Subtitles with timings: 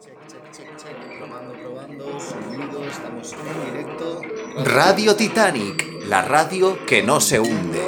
[0.00, 4.22] Probando, probando, sonido, estamos en directo.
[4.64, 7.82] Radio Titanic, la radio que no se hunde.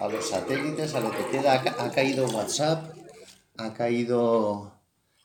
[0.00, 2.94] A los satélites, a lo que queda, ha, ca- ha caído WhatsApp,
[3.58, 4.72] ha caído,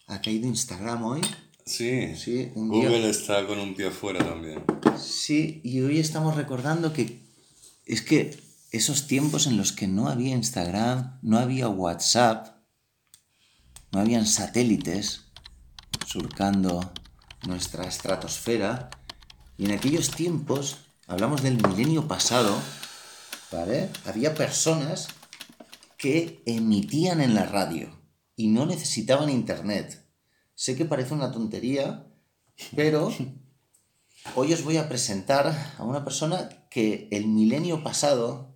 [0.08, 1.22] ha caído Instagram hoy.
[1.66, 2.90] Sí, Sí, un día.
[2.90, 4.62] Google está con un pie afuera también.
[4.98, 7.22] Sí, y hoy estamos recordando que
[7.86, 8.38] es que
[8.72, 12.58] esos tiempos en los que no había Instagram, no había WhatsApp,
[13.92, 15.26] no habían satélites
[16.10, 16.92] surcando
[17.48, 18.90] nuestra estratosfera,
[19.58, 22.56] y en aquellos tiempos, hablamos del milenio pasado,
[23.52, 23.90] ¿vale?
[24.06, 25.10] Había personas
[25.98, 28.00] que emitían en la radio
[28.36, 30.08] y no necesitaban internet.
[30.56, 32.08] Sé que parece una tontería,
[32.76, 33.12] pero
[34.36, 38.54] Hoy os voy a presentar a una persona que el milenio pasado,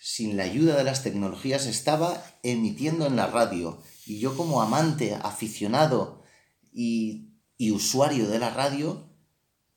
[0.00, 3.78] sin la ayuda de las tecnologías, estaba emitiendo en la radio.
[4.06, 6.24] Y yo como amante, aficionado
[6.76, 9.08] y, y usuario de la radio,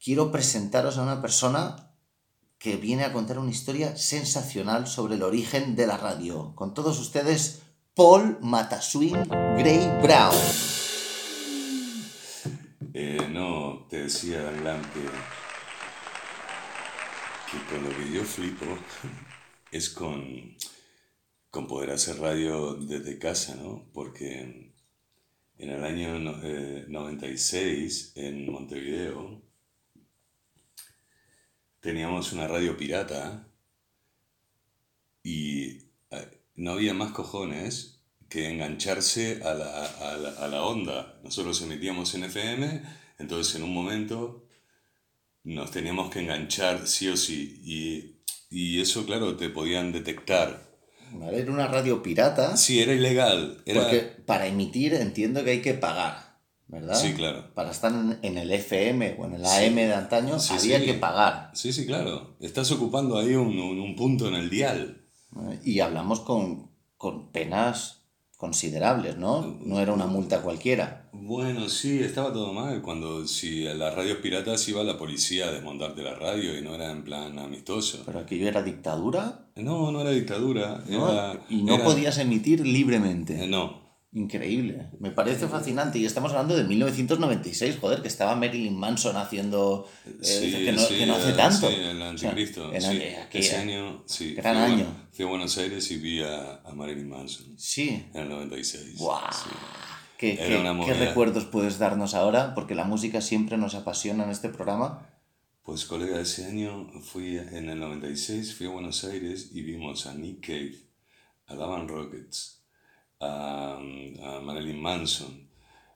[0.03, 1.93] quiero presentaros a una persona
[2.57, 6.53] que viene a contar una historia sensacional sobre el origen de la radio.
[6.55, 7.61] Con todos ustedes,
[7.95, 9.23] Paul Mataswin
[9.57, 10.35] Gray Brown.
[12.93, 15.05] Eh, no, te decía Alan que,
[17.49, 18.65] que con lo que yo flipo
[19.71, 20.57] es con,
[21.49, 23.89] con poder hacer radio desde casa, ¿no?
[23.93, 24.68] Porque
[25.59, 29.41] en el año eh, 96 en Montevideo
[31.81, 33.47] teníamos una radio pirata
[35.23, 41.19] y eh, no había más cojones que engancharse a la, a la, a la onda.
[41.23, 42.83] Nosotros emitíamos en FM,
[43.17, 44.47] entonces en un momento
[45.43, 47.61] nos teníamos que enganchar sí o sí.
[47.63, 50.68] Y, y eso, claro, te podían detectar.
[51.13, 51.39] ¿Vale?
[51.39, 52.55] Era una radio pirata.
[52.57, 53.61] Sí, era ilegal.
[53.65, 56.95] Era, Porque para emitir entiendo que hay que pagar, ¿verdad?
[56.95, 57.53] Sí, claro.
[57.53, 60.85] Para estar en, en el FM o en el AM de antaño Sí, había sí.
[60.85, 61.51] que pagar.
[61.53, 62.35] Sí, sí, claro.
[62.39, 65.05] Estás ocupando ahí un, un- un punto en el dial.
[65.63, 67.98] Y hablamos con, con penas
[68.39, 69.57] considerables, ¿no?
[69.65, 71.09] No era una multa cualquiera.
[71.11, 72.81] Bueno, sí, estaba todo mal.
[72.81, 76.73] Cuando si a las radios piratas iba la policía a desmontarte la radio y no
[76.73, 78.01] era en plan amistoso.
[78.05, 80.81] Pero aquello era dictadura No, no era dictadura.
[80.87, 81.11] ¿no?
[81.11, 83.45] Era, y no era- podías emitir libremente.
[83.45, 84.89] no, Increíble.
[84.99, 85.99] Me parece fascinante.
[85.99, 89.87] Y estamos hablando de 1996, joder, que estaba Marilyn Manson haciendo...
[90.05, 91.69] eh, Sí, que, no, sí, que no hace eh, tanto.
[91.69, 92.73] Sí, el O sea, anticristo.
[92.73, 92.87] en sí.
[93.21, 94.33] aquí- Ese año, sí.
[94.33, 95.09] gran fui a- año.
[95.11, 98.03] Fui a Buenos Aires y vi a, a Marilyn Manson Sí.
[98.13, 98.97] en el 96.
[98.97, 99.21] ¡Guau!
[100.17, 102.55] ¿Qué, qué- qué recuerdos puedes darnos ahora?
[102.55, 105.07] Porque la música siempre nos apasiona en este programa.
[105.61, 110.15] Pues colega, ese año fui en el 96, fui a Buenos Aires y vimos a
[110.15, 110.73] Nick Cave,
[111.45, 112.58] a Davan Rockets,
[113.19, 115.49] a, a Marilyn Manson,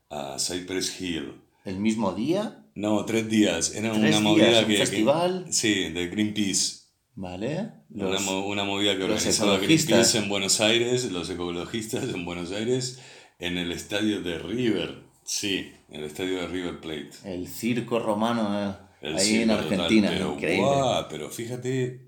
[0.09, 1.41] a Cypress Hill.
[1.65, 3.73] El mismo día, No, tres días.
[3.75, 5.45] Era Tres una días, movida un que, que- festival.
[5.49, 6.83] sí, de Greenpeace.
[7.15, 7.69] ¿vale?
[7.91, 9.57] Una, Los- mo- una movida que organizaba.
[9.59, 12.99] Greenpeace en Buenos Aires, los ecologistas en Buenos Aires,
[13.39, 15.03] en el estadio de River.
[15.23, 17.11] Sí, en el estadio de River Plate.
[17.25, 20.09] el circo romano eh, El ahí circo en total, Argentina.
[20.11, 20.65] pero, Increíble.
[20.65, 22.01] guau, pero fíjate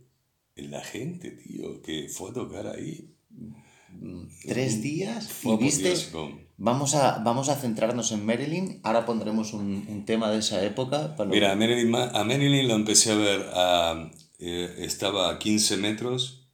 [0.55, 3.13] la gente, tío, que fue a tocar ahí.
[4.47, 5.93] Tres días y viste...
[6.57, 8.79] Vamos a, vamos a centrarnos en Marilyn.
[8.83, 11.15] Ahora pondremos un, un tema de esa época.
[11.17, 15.37] para Mira, a Marilyn, Ma- a Marilyn lo empecé a ver, a, eh, estaba a
[15.37, 16.47] 15 metros.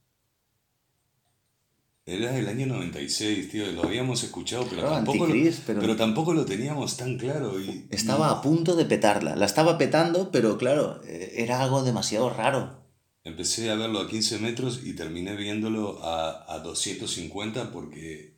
[2.04, 6.34] Era el año 96, tío, lo habíamos escuchado, pero, Claro, tampoco, lo, pero- pero tampoco
[6.34, 7.60] lo teníamos tan claro.
[7.60, 9.36] Y, Estaba a punto de petarla.
[9.36, 12.81] La estaba petando, pero claro, eh, era algo demasiado raro.
[13.24, 18.34] Empecé a verlo a 15 metros y terminé viéndolo a, a 250 porque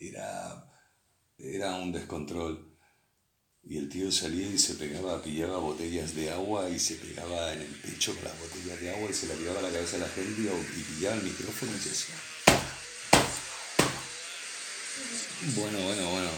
[0.00, 0.66] era,
[1.38, 2.76] era un descontrol.
[3.62, 7.60] Y el tío salía y se pegaba, pillaba botellas de agua y se pegaba en
[7.60, 10.00] el pecho con las botellas de agua y se la tiraba a la cabeza a
[10.00, 12.14] la gente y, pillaba el micrófono y se hacía.
[15.54, 16.30] Bueno, bueno, bueno,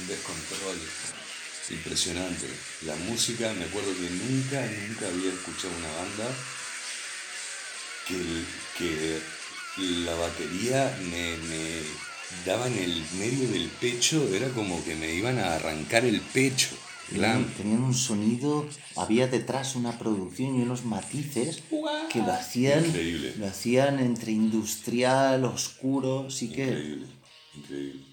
[0.00, 0.78] un descontrol
[1.70, 2.46] impresionante.
[2.82, 6.34] La música, me acuerdo que nunca, nunca había escuchado una banda
[8.78, 9.18] que,
[10.04, 11.80] la batería me, me
[12.44, 16.76] daba en el medio del pecho, era como que me iban a arrancar el pecho.
[17.10, 21.60] Tenían, tenían un sonido, había detrás una producción y unos matices
[22.12, 23.34] que lo hacían, Increíble.
[23.36, 26.66] lo hacían entre industrial, oscuro, sí que...
[26.66, 27.06] Increíble,
[27.56, 28.04] increíble.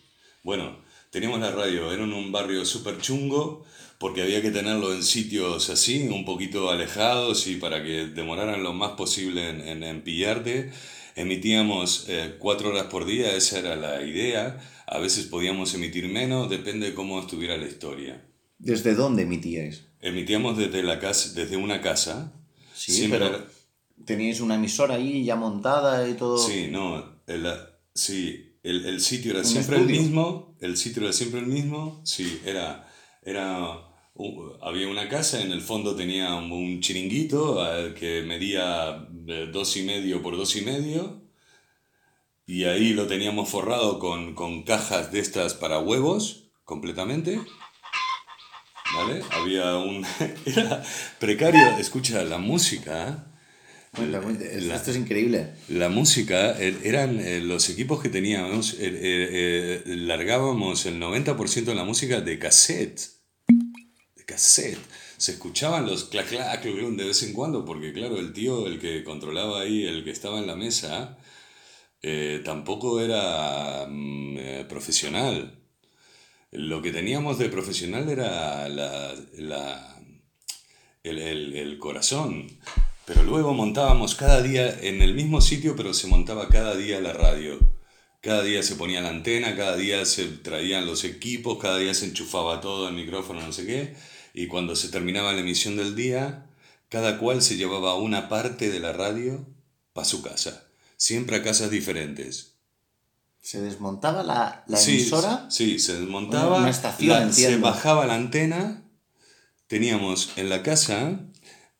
[0.41, 0.77] Bueno,
[1.11, 3.65] teníamos la radio, era en un barrio súper chungo,
[3.97, 8.73] porque había que tenerlo en sitios así, un poquito alejados y para que demoraran lo
[8.73, 10.71] más posible en, en- en pillarte.
[11.15, 14.59] Emitíamos eh, cuatro horas por día, esa era la idea.
[14.85, 18.23] A veces podíamos emitir menos, depende de cómo estuviera la historia.
[18.59, 19.85] ¿Desde dónde emitíais?
[19.99, 22.33] Emitíamos desde, la casa, desde una casa.
[22.75, 23.45] Sí, Siempre pero
[24.05, 26.37] teníais una emisora ahí ya montada y todo.
[26.37, 27.47] Sí, no, el,
[27.95, 29.95] sí, el, el sitio era siempre estudio.
[29.95, 32.87] el mismo, el sitio era siempre el mismo, sí, era,
[33.23, 33.86] era,
[34.17, 39.75] u- había una casa, en el fondo tenía un, chiringuito eh, que medía eh, dos
[39.77, 41.21] y medio por dos y medio,
[42.45, 47.39] y ahí lo teníamos forrado con, con cajas de estas para huevos, completamente.
[48.95, 49.21] ¿Vale?
[49.31, 50.05] Había un...
[50.45, 50.81] Era
[51.19, 53.09] precario, escucha, la música...
[53.09, 53.23] ¿eh?
[54.21, 55.53] Cuenta, es- La- Esto es increíble.
[55.67, 61.83] La música, er- eran eh, los equipos que teníamos, eh, largábamos el 90% de la
[61.83, 63.01] música de cassette.
[64.27, 64.79] Cassette.
[65.17, 69.03] Se escuchaban los clac, clac de vez en cuando, porque claro, el tío, el que
[69.03, 71.17] controlaba ahí, el que estaba en la mesa,
[72.03, 75.59] eh, tampoco era mm, eh, profesional.
[76.51, 79.99] Lo que teníamos de profesional era la, la-
[81.03, 82.47] el, el- el corazón.
[83.05, 87.13] Pero luego montábamos cada día en el mismo sitio, pero se montaba cada día la
[87.13, 87.57] radio.
[88.21, 92.05] Cada día se ponía la antena, cada día se traían los equipos, cada día se
[92.07, 93.95] enchufaba todo, el micrófono, no sé qué.
[94.39, 96.45] Y cuando se terminaba la emisión del día,
[96.89, 99.43] cada cual se llevaba una parte de la radio
[99.93, 100.67] para su casa.
[100.95, 102.53] Siempre a casas diferentes.
[103.41, 105.47] Se desmontaba la, la Sí, emisora.
[105.49, 106.59] Sí, se desmontaba.
[106.59, 108.83] Una estación, la- se bajaba la antena.
[109.65, 111.19] Teníamos en la casa,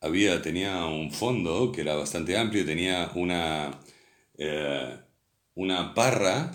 [0.02, 3.80] había, tenía un fondo que era bastante amplio, tenía una,
[4.36, 4.98] eh,
[5.54, 6.52] una parra.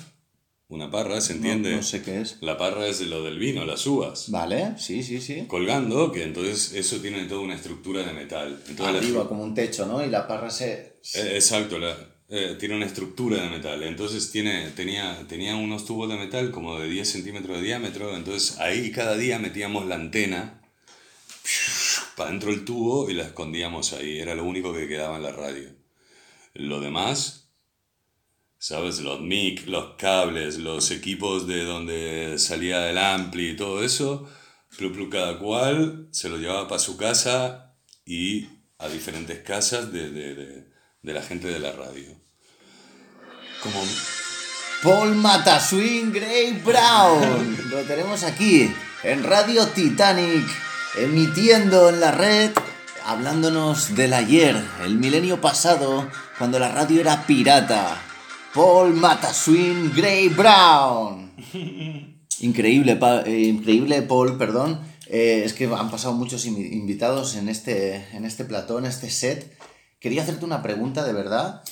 [0.72, 1.76] Una parra, ¿se entiende?
[1.76, 2.38] No, sé qué es.
[2.40, 4.30] La parra es de lo del vino, las uvas.
[4.30, 5.44] Vale, sí, sí, sí.
[5.46, 8.58] Colgando, que entonces eso tiene toda una estructura de metal.
[8.66, 10.02] Entonces la Arriba como un techo, ¿no?
[10.02, 10.96] Y la parra se...
[11.14, 11.94] Eh, exacto, la-
[12.30, 13.82] eh, tiene una estructura de metal.
[13.82, 18.16] Entonces tiene, tenía, tenía unos tubos de metal como de 10 centímetros de diámetro.
[18.16, 20.62] Entonces ahí cada día metíamos la antena
[22.16, 24.18] para dentro del tubo y la escondíamos ahí.
[24.20, 25.68] Era lo único que quedaba en la radio.
[26.54, 27.41] Lo demás,
[28.62, 29.00] ¿sabes?
[29.00, 34.30] Los mic, los cables, los equipos de donde salía el ampli y todo eso,
[34.76, 37.74] plu, plu, cada cual se lo llevaba para su casa
[38.06, 38.46] y
[38.78, 40.68] a diferentes casas de, de, de,
[41.02, 42.06] de la gente de la radio.
[43.64, 43.84] Como,
[44.84, 47.68] Paul Mataswin Gray Brown.
[47.68, 48.72] Lo tenemos aquí,
[49.02, 50.46] en Radio Titanic,
[50.96, 52.52] emitiendo en la red,
[53.04, 56.08] hablándonos del ayer, el milenio pasado,
[56.38, 58.00] cuando la radio era pirata.
[58.54, 61.32] Paul Mataswin Gray Brown.
[62.40, 64.80] Increíble, Pa- eh, increíble Paul, perdón.
[65.06, 69.10] Eh, es que han pasado muchos invi- invitados en este, en este plató, en este
[69.10, 69.56] set.
[70.00, 71.62] Quería hacerte una pregunta de verdad.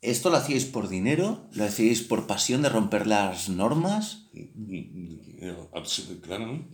[0.00, 1.48] ¿Esto lo hacíais por dinero?
[1.52, 4.26] ¿Lo hacíais por pasión de romper las normas?
[6.22, 6.68] claro, ¿no?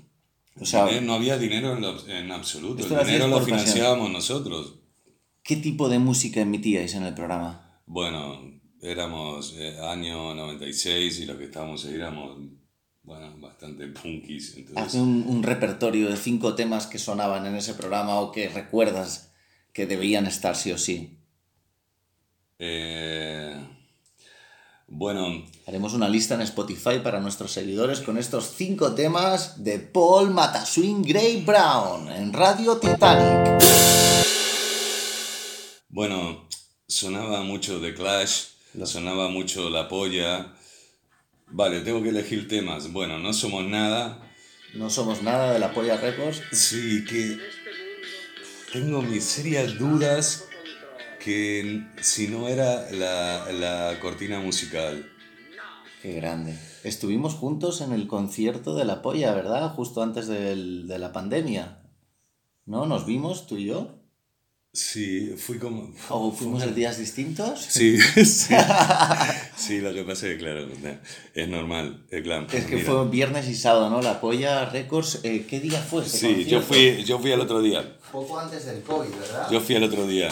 [0.60, 2.82] O sea, Dinero- no había dinero en, lo- en absoluto.
[2.82, 3.58] El dinero lo pasión.
[3.58, 4.76] financiábamos nosotros.
[5.42, 7.80] ¿qué tipo de música emitíais en el programa?
[7.86, 12.38] Bueno, éramos eh, año 96 y lo que estábamos ahí éramos,
[13.02, 14.56] bueno, bastante punkis.
[14.56, 19.32] Entonces, un, un repertorio de cinco temas que sonaban en ese programa o que recuerdas
[19.72, 21.18] que debían estar sí o sí.
[22.58, 23.56] eh,
[24.92, 30.30] bueno, Haremos una lista en Spotify para nuestros seguidores con estos cinco temas de Paul
[30.30, 33.62] Mataswin Gray Brown en Radio Titanic.
[35.88, 36.48] bueno,
[36.88, 38.46] sonaba mucho The Clash,
[38.86, 40.54] sonaba mucho La Polla.
[41.48, 42.92] Vale, tengo que elegir temas.
[42.92, 44.30] Bueno, no somos nada.
[44.74, 46.42] No somos nada de la Polla Records.
[46.52, 47.38] Sí, que
[48.72, 50.44] tengo mis serias dudas
[51.18, 55.10] que si no era la, la cortina musical.
[56.02, 56.56] Qué grande.
[56.84, 59.74] Estuvimos juntos en el concierto de la Polla, ¿verdad?
[59.74, 61.82] Justo antes del- de la pandemia.
[62.64, 62.86] ¿No?
[62.86, 63.99] ¿Nos vimos tú y yo?
[64.72, 65.92] Sí, fui como...
[66.10, 67.60] ¿O fuimos en días distintos?
[67.68, 68.54] Sí, sí.
[69.56, 70.66] Sí, lo que pasa es que, claro,
[71.34, 72.06] es normal.
[72.10, 72.86] Es, claro, Es que mira.
[72.90, 74.00] fue viernes y sábado, ¿no?
[74.00, 75.20] La Polla Records.
[75.22, 77.98] eh, ¿Qué día fue ese Sí, yo fui, yo fui al otro día.
[78.12, 79.48] Poco antes del COVID, ¿verdad?
[79.50, 80.28] Yo fui al otro día.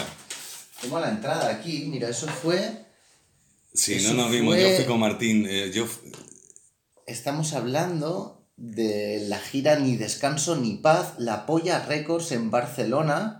[0.81, 2.85] Tengo la entrada aquí, mira, eso fue...
[3.73, 4.55] Sí, Eso no nos vimos.
[4.55, 5.45] fue- Yo fui con Martín.
[5.49, 5.85] eh, yo,
[7.05, 13.38] Estamos hablando de la gira Ni Descanso ni Paz, La Polla Records en Barcelona.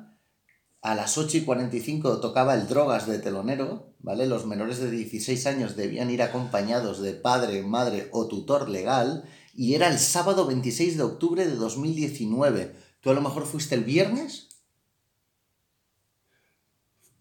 [0.81, 4.25] A las 8 y 45 tocaba el Drogas de telonero, ¿vale?
[4.27, 9.25] Los menores de 16 años debían ir acompañados de padre, madre o tutor legal.
[9.53, 12.75] Y era el sábado 26 de octubre de 2019.
[13.01, 14.47] ¿Tú a lo mejor fuiste el viernes?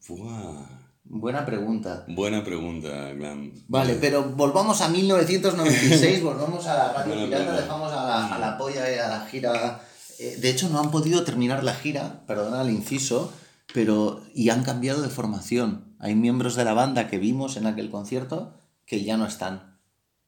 [0.09, 0.79] Buah.
[1.05, 2.05] Buena pregunta.
[2.07, 3.53] Buena pregunta, Glam.
[3.67, 8.59] Vale, pero volvamos a 1996, volvamos a la Radio Pirata, dejamos a la, a la
[8.59, 9.81] polla y a la gira.
[10.19, 13.33] Eh, De hecho, no han podido terminar la gira, perdona el inciso,
[13.73, 15.95] pero y han cambiado de formación.
[15.99, 18.55] Hay miembros de la banda que vimos en aquel concierto
[18.87, 19.79] que ya no están,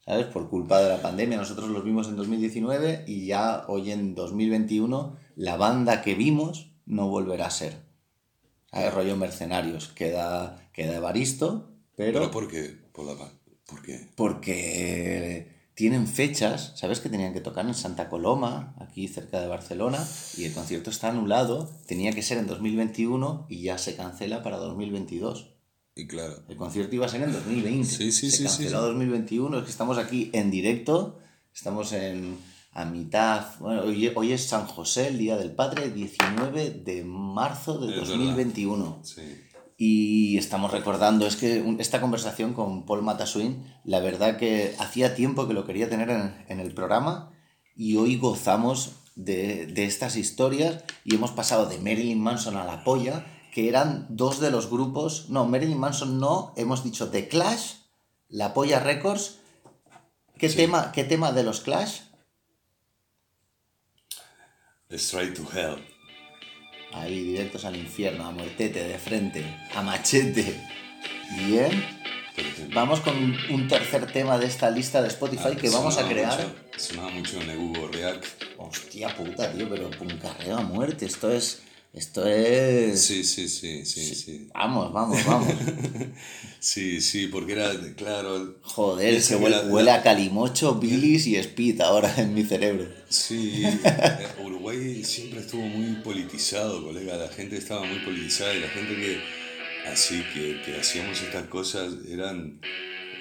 [0.05, 0.25] ¿sabes?
[0.27, 1.37] Por culpa de la pandemia.
[1.37, 7.07] Nosotros los vimos en 2019 y ya hoy en 2021 la banda que vimos no
[7.09, 7.81] volverá a ser.
[8.71, 12.75] Hay rollo mercenarios, queda, queda Evaristo, ¿Pero por qué?
[12.91, 13.13] Por, la,
[13.67, 14.07] ¿Por qué?
[14.15, 19.97] porque tienen fechas, ¿sabes que tenían que tocar en Santa Coloma, aquí cerca de Barcelona,
[20.37, 24.57] y el concierto está anulado, tenía que ser en 2021 y ya se cancela para
[24.57, 25.55] 2022.
[25.95, 27.89] Y claro, El concierto iba a ser en 2020.
[27.89, 28.89] Sí, sí, se sí, canceló sí, sí.
[28.89, 31.17] 2021, es que estamos aquí en directo,
[31.51, 32.37] estamos en
[32.73, 37.79] a mitad, bueno, hoy, hoy es San José, el Día del Padre, 19 de marzo
[37.79, 38.07] de Es verdad.
[38.17, 39.21] 2021 sí.
[39.83, 45.47] Y estamos recordando, es que esta conversación con Paul Mataswin, la verdad que hacía tiempo
[45.47, 47.31] que lo quería tener en, en el programa
[47.75, 52.83] y hoy gozamos de, de estas historias y hemos pasado de Marilyn Manson a La
[52.83, 57.77] Polla, que eran dos de los grupos, no, Marilyn Manson no, hemos dicho The Clash,
[58.29, 59.39] La Polla Records,
[60.37, 60.57] ¿qué, Sí.
[60.57, 62.01] tema, ¿qué tema de los Clash?
[64.91, 65.90] Straight to Hell.
[66.93, 69.43] Ahí, directos al infierno, a muertete, de frente,
[69.75, 70.59] a machete.
[71.47, 72.01] Bien.
[72.73, 73.15] Vamos con
[73.49, 76.37] un, tercer tema de esta lista de Spotify Ah, que vamos a crear.
[76.37, 78.25] Mucho, sonaba mucho en el Google React.
[78.57, 81.05] Hostia puta, tío, pero un carreo a muerte.
[81.05, 81.61] Esto es.
[81.93, 83.01] Esto es.
[83.01, 84.47] Sí, sí, sí, sí, sí.
[84.53, 85.53] Vamos, vamos, vamos.
[86.63, 91.81] Sí, sí, porque era, claro, Joder, se huele, la- huele a calimocho, bilis y speed
[91.81, 92.85] ahora en mi cerebro.
[93.09, 97.17] Sí, eh, Uruguay siempre estuvo muy politizado, colega.
[97.17, 99.19] La gente estaba muy politizada y la gente que
[99.91, 102.59] así que, que hacíamos estas cosas eran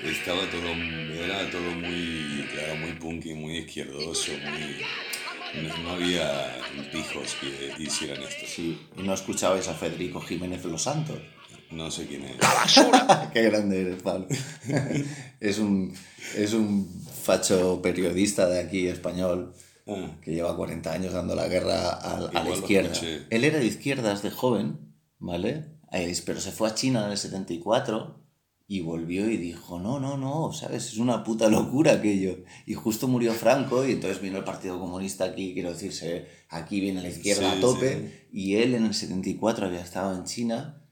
[0.04, 0.74] estaba todo
[1.14, 4.76] era todo muy claro, muy punky, muy izquierdoso, muy
[5.54, 6.56] no, no había
[6.92, 8.46] pijos que hicieran esto.
[8.46, 11.18] Sí, y no escuchabais a Federico Jiménez Los Santos.
[11.70, 12.36] No sé quién es.
[13.32, 14.26] Qué grande eres, Pablo.
[15.40, 15.94] es, un,
[16.36, 16.88] es un
[17.22, 19.54] facho periodista de aquí español
[19.90, 22.92] Ah, que lleva 40 años dando la guerra a, a la izquierda.
[23.30, 25.66] Él era de izquierdas de joven, ¿vale?
[25.92, 28.19] Eh, pero se fue a China en el 74
[28.70, 30.92] y volvió y dijo, no, no, no, ¿sabes?
[30.92, 32.44] Es una puta locura aquello.
[32.66, 37.02] Y justo murió Franco y entonces vino el Partido Comunista aquí, quiero decirse, aquí viene
[37.02, 38.28] la izquierda Sí, a tope.
[38.32, 40.84] Y él en el 74 había estado en China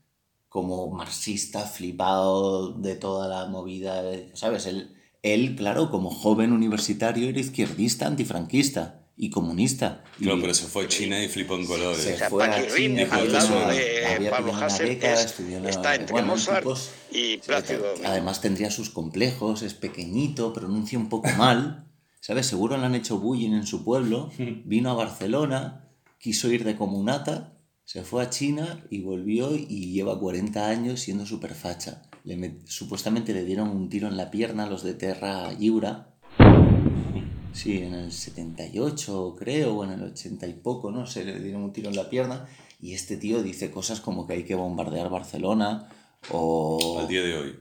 [0.49, 4.03] como marxista, flipado de toda la movida,
[4.35, 4.67] ¿sabes?
[4.67, 10.05] Él, él, claro, como joven universitario era izquierdista, antifranquista y comunista.
[10.19, 11.99] Y Claro, pero se fue a China y flipó en colores.
[12.03, 15.35] se O sea, fue a China, al lado de Pablo Hasél, es-
[15.69, 17.85] está entre bueno, Mozart tipos- y Plácido.
[18.05, 21.85] Además tendría sus complejos, es pequeñito, pronuncia un poco mal,
[22.21, 22.47] ¿sabes?
[22.47, 24.31] Seguro le han hecho bullying en su pueblo,
[24.65, 30.19] vino a Barcelona, quiso ir de comunata, se fue a China y volvió y lleva
[30.21, 32.03] 40 años siendo súper facha.
[32.25, 36.15] Le met- Supuestamente le dieron un tiro en la pierna a los de Terra Lliura.
[37.53, 41.63] Sí, en el 78 creo, o en el 80 y poco, no sé, le dieron
[41.63, 42.47] un tiro en la pierna
[42.81, 45.89] y este tío dice cosas como que hay que bombardear Barcelona
[46.31, 46.99] o...
[47.01, 47.59] Al día de hoy.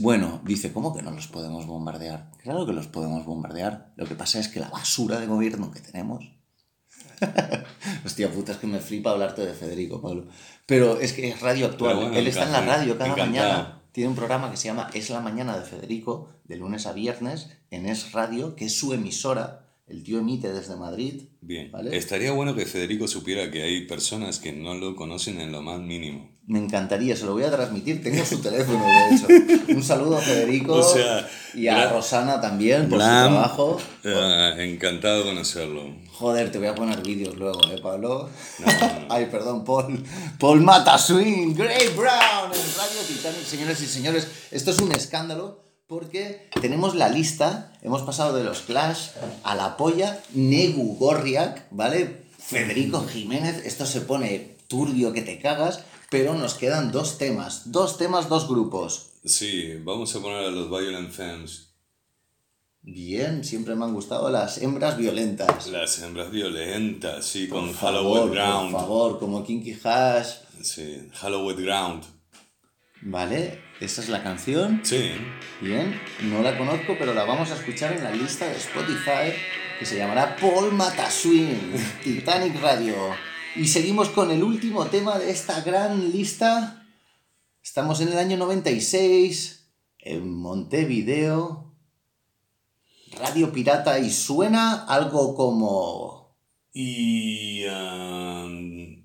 [0.00, 2.32] Bueno, dice, ¿cómo que no los podemos bombardear?
[2.42, 3.92] Claro que los podemos bombardear.
[3.96, 6.24] Lo que pasa es que la basura de gobierno que tenemos...
[8.04, 10.26] Hostia puta, es que me flipa hablarte de Federico, Pablo.
[10.66, 11.96] Pero es que es radio actual.
[11.96, 13.79] Bueno, Él está en la radio cada mañana.
[13.92, 17.50] Tiene un programa que se llama Es la mañana de Federico, de lunes a viernes,
[17.70, 19.69] en Es Radio, que es su emisora.
[19.90, 21.22] El tío emite desde Madrid.
[21.40, 21.72] Bien.
[21.72, 21.96] ¿Vale?
[21.96, 25.80] Estaría bueno que Federico supiera que hay personas que no lo conocen en lo más
[25.80, 26.30] mínimo.
[26.46, 28.00] Me encantaría, se lo voy a transmitir.
[28.00, 29.26] Tengo su teléfono, de hecho.
[29.74, 33.80] Un saludo a Federico O sea, y a Rosana también por su trabajo.
[34.04, 35.82] Ah, encantado de conocerlo.
[36.12, 38.30] Joder, te voy a poner vídeos luego, ¿eh, Pablo?
[38.60, 39.06] No, no, no.
[39.08, 40.04] Ay, perdón, Paul.
[40.38, 43.42] Paul Mata Swing, Grey Brown en Radio Titanic.
[43.44, 48.60] Señores y señores, esto es un escándalo porque tenemos la lista, hemos pasado de los
[48.60, 49.08] Clash
[49.42, 52.22] a la polla, Negu Gorriak, ¿vale?
[52.38, 57.98] Federico Jiménez, esto se pone turbio que te cagas, pero nos quedan dos temas, dos
[57.98, 59.08] temas, dos grupos.
[59.24, 61.70] Sí, vamos a poner a los Violent Femmes.
[62.82, 65.66] Bien, siempre me han gustado las hembras violentas.
[65.66, 68.72] Las hembras violentas, sí, Por con favor, Halloween por Ground.
[68.72, 72.04] favor, como Kinky Hash, Sí, Halloween Ground.
[73.02, 73.69] ¿vale?
[73.80, 74.82] Esta es la canción.
[74.84, 75.12] Sí,
[75.62, 79.32] Bien, no la conozco, pero la vamos a escuchar en la lista de Spotify
[79.78, 81.72] que se llamará Paul Mataswin,
[82.04, 82.94] Titanic Radio.
[83.56, 86.86] Y seguimos con el último tema de esta gran lista.
[87.62, 89.66] Estamos en el año 96,
[90.00, 91.74] en Montevideo,
[93.18, 96.36] Radio Pirata, y suena algo como...
[96.74, 97.64] Y...
[97.64, 99.02] um,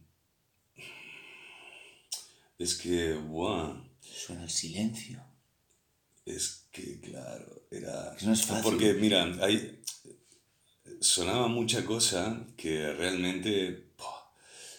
[2.59, 3.84] es que, buah,
[4.25, 5.23] Suena el silencio.
[6.25, 8.15] es que, claro, era...
[8.23, 8.63] No es fácil.
[8.63, 9.81] Porque, mira, hay...
[11.01, 13.91] Sonaba mucha cosa que realmente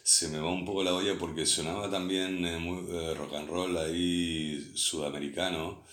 [0.02, 3.48] se me va un poco la olla porque sonaba también eh, muy, eh, rock and
[3.48, 5.84] roll ahí sudamericano.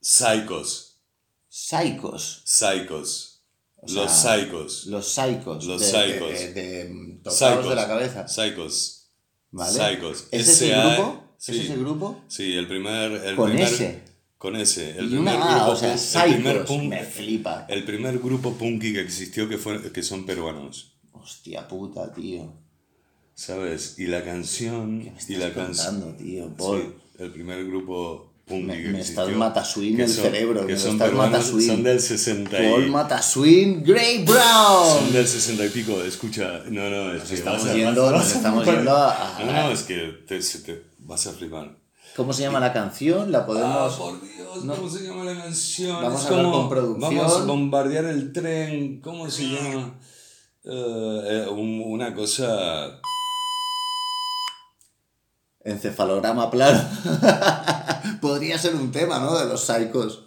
[0.00, 0.98] Psychos,
[1.48, 2.42] Psychos.
[2.44, 3.42] Psychos,
[3.76, 4.86] O sea, los Psychos.
[4.86, 5.64] Los Psychos.
[5.64, 5.92] Los de.
[5.92, 8.28] De, de- de la cabeza.
[8.28, 8.97] Psychos.
[9.50, 9.72] ¿Vale?
[9.78, 10.28] Psychos.
[10.30, 11.24] ¿Es ese grupo?
[11.38, 11.52] Sí.
[11.52, 12.20] ¿Es ese grupo?
[12.28, 13.12] Sí, el primer...
[13.12, 14.02] El Con primer- ese.
[14.38, 14.90] Con ese.
[14.98, 16.68] El y primer grupo o sea, punk- el primer Psychos.
[16.68, 17.66] punk- Me flipa.
[17.68, 22.52] El primer grupo punky que existió que, fue, que son peruanos, Hostia puta, tío.
[23.34, 23.98] ¿sabes?
[23.98, 25.00] Y la canción...
[25.02, 25.94] ¿Qué me y estás la canción...
[26.00, 26.54] contando, tío?
[26.56, 26.94] Paul?
[27.18, 30.92] el primer grupo punky Me- que me estás matasuin que el son- cerebro, Que son
[30.92, 32.70] estás peruanos, son del 60 y...
[32.70, 34.98] Paul Mataswin, Grey Brown.
[34.98, 38.12] Son del 60 y pico, escucha, no, no, es Nos que estamos vas yendo, vas
[38.12, 41.76] nos vas estamos yendo a- No, no, es que te, se te vas a flipar.
[42.16, 43.30] ¿Cómo se llama la canción?
[43.30, 43.94] La Ah, podemos...
[43.94, 44.74] por Dios, no.
[44.74, 46.02] ¿cómo se llama la canción?
[46.02, 47.16] Vamos Es a hablar como, con producción.
[47.16, 49.94] Vamos a bombardear el tren, ¿cómo se llama?
[50.64, 52.98] Eh, un- una cosa...
[55.70, 56.80] Encefalograma plano.
[58.20, 59.38] Podría ser un tema, ¿no?
[59.38, 60.24] De los psicos.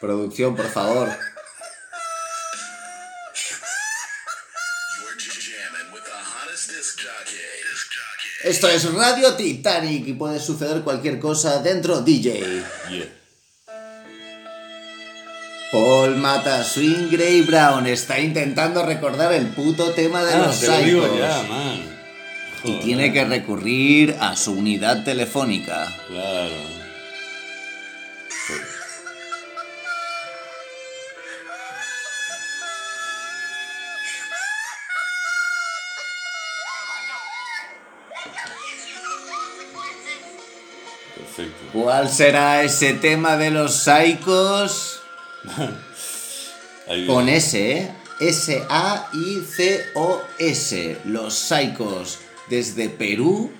[0.00, 1.08] Producción, por favor.
[8.44, 12.40] Esto es Radio Titanic y puede suceder cualquier cosa dentro DJ.
[12.90, 13.06] Yeah.
[15.70, 20.66] Paul Mata Swing Grey Brown está intentando recordar el puto tema de Ah, los te
[20.66, 21.18] lo digo psicos.
[21.18, 21.91] ya, man.
[22.64, 25.92] Y Joder, tiene que recurrir a su unidad telefónica.
[26.08, 26.54] Claro.
[41.16, 41.64] Perfecto.
[41.72, 43.88] ¿Cuál será ese tema de los?
[43.92, 44.20] Ahí
[47.06, 47.28] Con.
[47.28, 47.92] S, ¿eh?
[48.20, 48.60] S-A-I-C-O-S.
[51.04, 52.20] Los Psychos.
[52.52, 53.50] Desde Perú.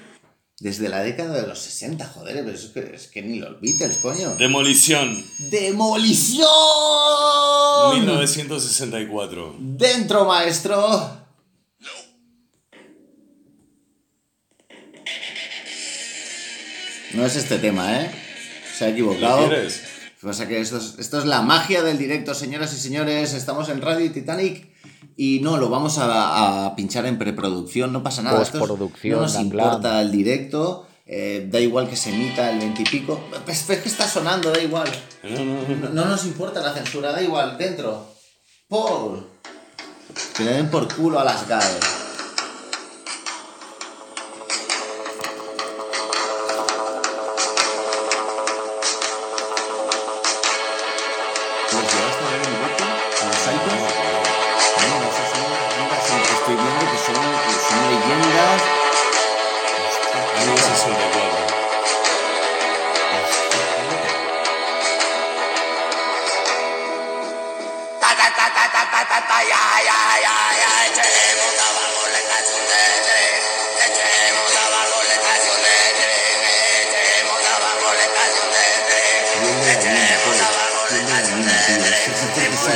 [0.61, 3.97] Desde la década de los 60, joder, pero es que, es que ni los Beatles,
[4.03, 4.35] coño.
[4.35, 5.25] Demolición.
[5.51, 6.47] ¡Demolición!
[7.95, 9.57] 1964.
[9.59, 11.23] Dentro, maestro.
[17.15, 18.11] No es este tema, ¿eh?
[18.77, 19.49] Se ha ¿Lo
[20.23, 20.35] equivocado.
[20.39, 20.39] quieres?
[20.39, 23.35] Pasa que esto es, esto es la magia del directo, señoras y señores.
[23.35, 24.69] Estamos en Radio Titanic
[25.17, 28.43] y no, lo vamos a, a pinchar en preproducción, no pasa nada.
[28.43, 32.83] Es- Postproducción, no nos importa el directo, eh, da igual que se emita el 20
[32.83, 33.21] y pico.
[33.45, 34.89] Pues que está sonando, da igual.
[35.25, 35.89] No, no, No, no.
[35.91, 38.07] no nos importa la censura, da igual, dentro.
[38.69, 39.27] Paul.
[40.37, 41.79] Que le den por culo a las gaves.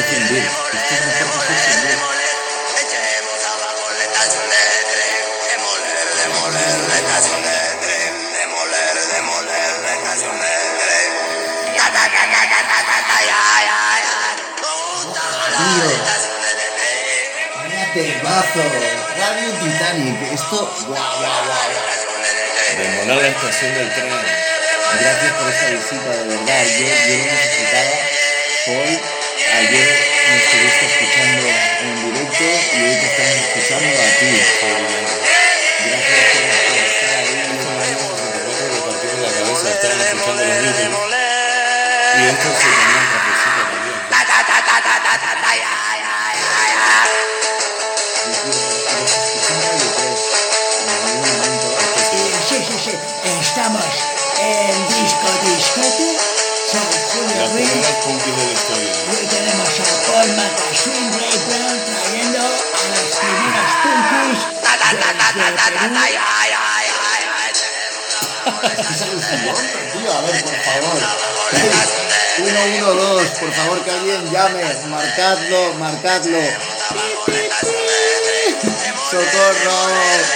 [0.07, 2.07] Esto es mejor que
[17.97, 18.63] temazo.
[19.19, 20.33] Radio Titanic.
[20.33, 20.71] Esto.
[20.87, 21.71] Guau, guau, guau.
[23.07, 24.11] La estación del tren.
[25.01, 26.65] Gracias por esta visita, de verdad.
[26.65, 27.95] Yo, yo lo necesitaba.
[28.67, 29.26] Paul,
[29.57, 29.89] ayer
[30.29, 31.47] me estuviste escuchando
[31.81, 34.31] en directo y hoy te estamos escuchando a ti.
[35.87, 36.37] Gracias por,
[36.87, 37.33] estar ahí.
[39.23, 40.27] La escuchando los.
[42.17, 43.97] Y esto se tenía un cafecito también.
[53.41, 53.95] Estamos
[54.39, 56.06] en Disco Discote.
[70.07, 70.99] A a ver, por favor.
[72.37, 74.63] 112, por favor que alguien llame.
[74.89, 76.39] Marcadlo, marcadlo.
[79.11, 80.36] ¡Socorro!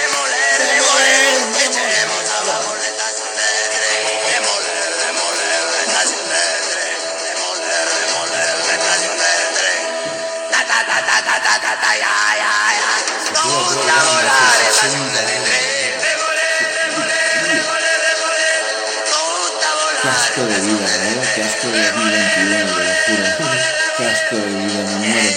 [20.01, 21.27] Qué asco de vida, ¿verdad?
[21.35, 23.23] Qué asco de 2021, te lo juro.
[23.97, 25.31] Qué asco de vida, me muero.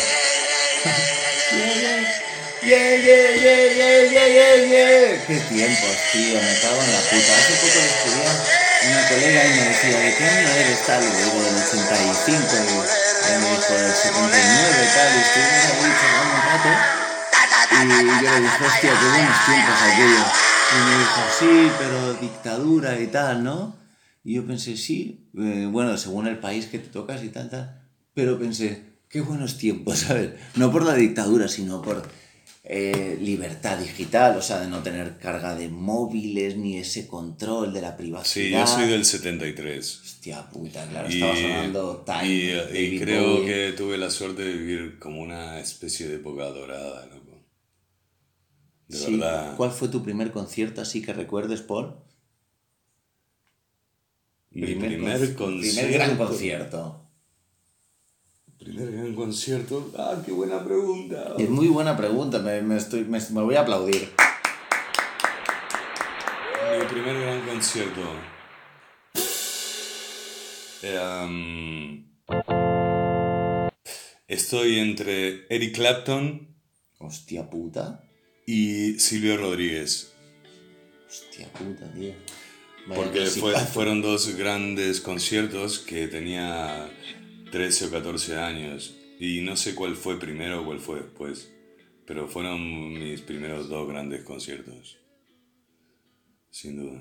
[2.62, 5.26] Yeah, yeah, yeah, yeah, yeah, yeah, yeah.
[5.26, 7.32] Qué tiempos, tío, me cago en la puta.
[7.36, 8.32] Hace poco escribía
[8.88, 11.02] una colega y me decía, ¿de qué año eres tal?
[11.04, 17.04] Y digo, del 85, y dijo, del 79, tal, y estuvimos ahí charlando un rato.
[17.70, 20.28] Y yo le dije, hostia, qué buenos tiempos aquellos.
[20.70, 23.76] Y me dijo, sí, pero dictadura y tal, ¿no?
[24.22, 27.82] Y yo pensé, sí, eh, bueno, según el país que te tocas y tal, tal.
[28.14, 30.30] Pero pensé, qué buenos tiempos, ¿sabes?
[30.54, 32.08] No por la dictadura, sino por
[32.66, 37.82] eh, libertad digital, o sea, de no tener carga de móviles ni ese control de
[37.82, 38.60] la Sí, privacidad.
[38.60, 40.00] yo soy del 73.
[40.02, 42.26] Hostia puta, claro, Y, estaba sonando Time.
[42.26, 43.46] y, y David creo Bowie.
[43.46, 47.44] que tuve la suerte de vivir como una especie de época dorada, loco.
[48.88, 49.12] De Sí.
[49.16, 49.56] verdad.
[49.56, 51.96] ¿Cuál fue tu primer concierto así que recuerdes, Paul?
[54.50, 55.80] Mi primer, con- concierto.
[55.80, 57.03] Primer gran concierto.
[58.64, 59.92] Primer gran concierto.
[59.98, 61.34] Ah, qué buena pregunta.
[61.38, 64.08] Es muy buena pregunta, me, me estoy, me, me voy a aplaudir.
[66.78, 68.00] Mi primer gran concierto.
[70.82, 72.04] Um,
[74.28, 76.54] estoy entre Eric Clapton
[76.98, 78.04] Hostia puta.
[78.46, 80.12] y Silvio Rodríguez.
[81.08, 82.12] Hostia puta, tío.
[82.86, 86.90] Vaya Porque fue- fueron dos grandes conciertos que tenía
[87.54, 88.96] 13 o 14 años.
[89.20, 91.52] Y no sé cuál fue primero o cuál fue después.
[92.04, 94.98] Pero fueron mis primeros dos grandes conciertos.
[96.50, 97.00] Sin duda.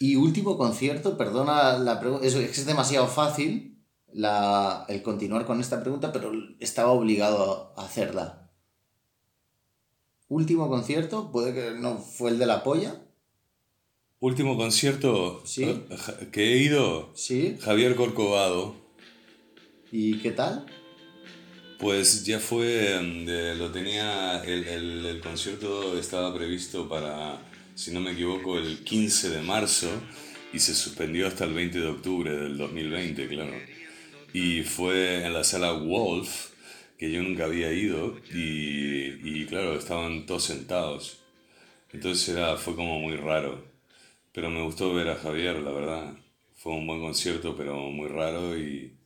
[0.00, 5.44] Y último concierto, perdona la pregunta, es, es que es demasiado fácil la, el continuar
[5.44, 8.50] con esta pregunta, pero estaba obligado a hacerla.
[10.28, 12.98] Último concierto, puede que no fue el de la polla,
[14.20, 15.84] Último concierto Sí.
[16.30, 17.58] que he ido, ¿sí?
[17.60, 18.81] Javier Corcovado.
[19.92, 20.66] ¿Y qué tal?
[21.78, 27.40] Pues ya fue, de- lo tenía, el, el- el concierto estaba previsto para,
[27.74, 29.88] si no me equivoco, el 15 de marzo
[30.52, 33.64] y se suspendió hasta el 20 de octubre del 2020, claro.
[34.32, 36.50] Y fue en la sala Wolf,
[36.98, 41.18] que yo nunca había ido, y, y claro, estaban todos sentados.
[41.92, 43.64] Entonces era, fue como muy raro.
[44.32, 46.14] Pero me gustó ver a Javier, la verdad.
[46.56, 48.96] Fue un buen concierto, pero muy raro y,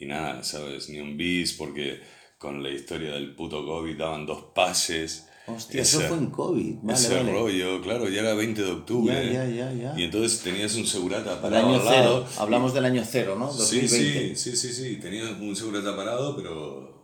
[0.00, 0.88] y nada, ¿sabes?
[0.88, 2.00] Ni un bis, porque
[2.38, 5.28] con la historia del puto COVID daban dos pases.
[5.46, 6.76] Hostia, Ese- eso fue en COVID.
[6.82, 7.32] Vale, ese vale.
[7.32, 9.32] rollo, claro, ya era 20 de octubre.
[9.32, 9.94] Ya, ya, ya.
[9.98, 12.26] Y entonces tenías un segurata parado año al lado.
[12.28, 13.52] cero, hablamos del año cero, ¿no?
[13.52, 14.36] Sí, 2020.
[14.36, 14.96] sí, sí, sí, sí.
[14.96, 16.98] Tenía un segurata parado, pero.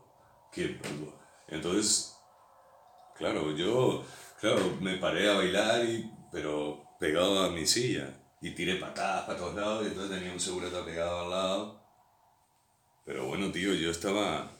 [0.52, 0.78] ¿Qué?
[1.48, 2.14] Entonces,
[3.16, 4.02] claro, yo,
[4.40, 8.22] claro, me paré a bailar, y, pero pegado a mi silla.
[8.40, 11.85] Y tiré patadas para todos lados, y entonces tenía un segurata pegado al lado.
[13.06, 14.50] Pero bueno, tío, yo estaba.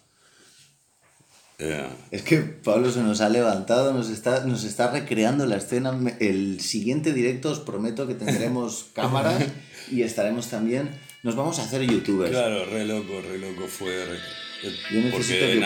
[1.59, 5.98] eh, Es que Pablo se nos ha levantado, nos está, nos está recreando la escena.
[6.20, 9.42] El siguiente directo os prometo que tendremos cámaras
[9.90, 10.90] y estaremos también.
[11.24, 12.30] Nos vamos a hacer youtubers.
[12.30, 14.04] Claro, re loco, re loco fue.
[14.04, 14.16] re-
[14.62, 15.61] eh, Yo porque que en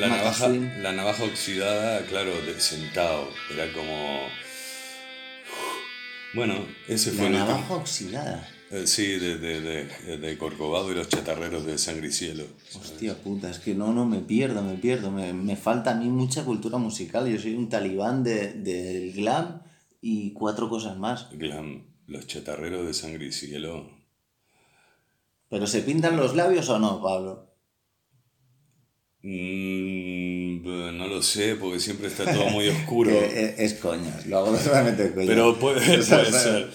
[0.00, 3.28] la navaja, la navaja oxidada, claro, de- sentado.
[3.54, 4.28] Era como.
[6.34, 8.46] Bueno, ese fue La navaja oxidada.
[8.70, 12.44] Eh, sí, de, de, de, de Corcovado y los chatarreros de Sangre y Cielo.
[12.74, 15.10] Hostia puta, es que no, no, me pierdo, me pierdo.
[15.10, 17.28] Me, me falta a mí mucha cultura musical.
[17.28, 19.62] Yo soy un talibán de- del glam
[20.00, 21.28] y cuatro cosas más.
[21.32, 23.90] Glam, los chatarreros de Sangre y Cielo.
[25.48, 27.48] ¿Pero se pintan los labios o no, Pablo?
[29.22, 33.10] Mm, b- no lo sé, porque siempre está todo muy oscuro.
[33.10, 35.26] Que es, es coña, lo hago totalmente de coña.
[35.26, 36.70] Pero puede, puede ser.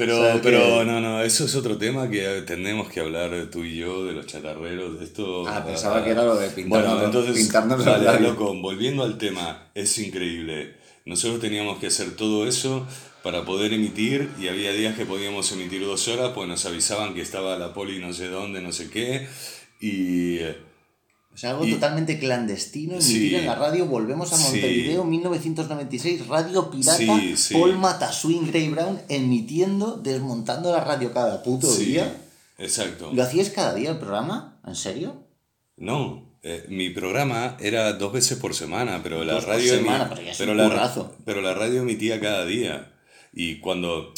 [0.00, 3.48] Pero, o sea, pero que- no, no, eso es otro tema que tenemos que hablar
[3.52, 5.46] tú y yo de los chatarreros, esto.
[5.46, 9.70] Ah, pensaba que era lo de pintarnos Bueno, entonces, pintarnos vale, loco, volviendo al tema,
[9.74, 10.76] es increíble.
[11.04, 12.86] Nosotros teníamos que hacer todo eso
[13.22, 17.20] para poder emitir y había días que podíamos emitir dos horas, pues nos avisaban que
[17.20, 19.28] estaba la poli no sé dónde, no sé qué,
[19.82, 20.38] y,
[21.32, 23.34] O sea, algo Y- totalmente clandestino, emitir Sí.
[23.36, 23.86] en la radio.
[23.86, 24.42] Volvemos a Sí.
[24.44, 27.54] Montevideo, 1996, Radio Pirata, Sí, sí.
[27.54, 32.14] Paul Mataswin, Gray Brown, emitiendo, desmontando la radio cada puto Sí, día.
[32.58, 33.10] exacto.
[33.12, 34.58] ¿Lo hacías cada día el programa?
[34.66, 35.24] ¿En serio?
[35.76, 39.76] No, eh, mi programa era dos veces por semana, pero la Dos por radio emi-
[39.78, 40.68] semana, pero un la,
[41.24, 42.92] pero la radio emitía cada día
[43.32, 44.12] y cuando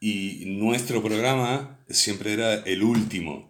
[0.00, 3.48] y nuestro programa siempre era el último.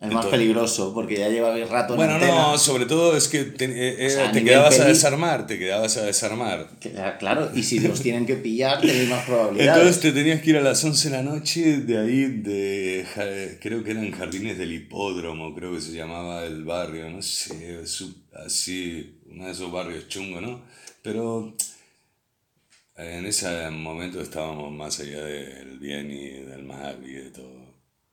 [0.00, 3.66] El más peligroso, porque ya llevabais rato en Bueno, no, sobre todo es que te,
[3.66, 6.70] eh, O sea, a te nivel quedabas a desarmar, te quedabas a desarmar.
[6.98, 9.76] Ah, Claro, y si los tienen que pillar, tenéis más probabilidades.
[9.82, 13.58] Entonces te tenías que ir a las 11 de la noche de ahí, de ja-
[13.60, 17.82] creo que eran Jardines del Hipódromo, creo que se llamaba el barrio, no sé,
[18.46, 20.62] así, uno de esos barrios chungos, ¿no?
[21.02, 21.54] Pero
[22.96, 27.59] en ese momento estábamos más allá del bien y del mal y de todo.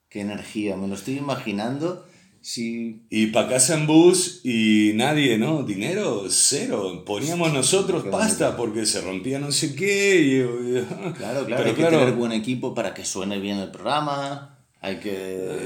[0.10, 2.06] Qué energía, me lo estoy imaginando.
[2.40, 5.64] Si Y para casa en bus y nadie, ¿no?
[5.64, 7.04] Dinero, cero.
[7.06, 10.22] Poníamos nosotros Qué pasta porque se rompía no sé qué.
[10.22, 13.72] Y, Claro, claro, Pero hay que claro, tener buen equipo para que suene bien el
[13.72, 14.58] programa.
[14.80, 15.12] Hay que.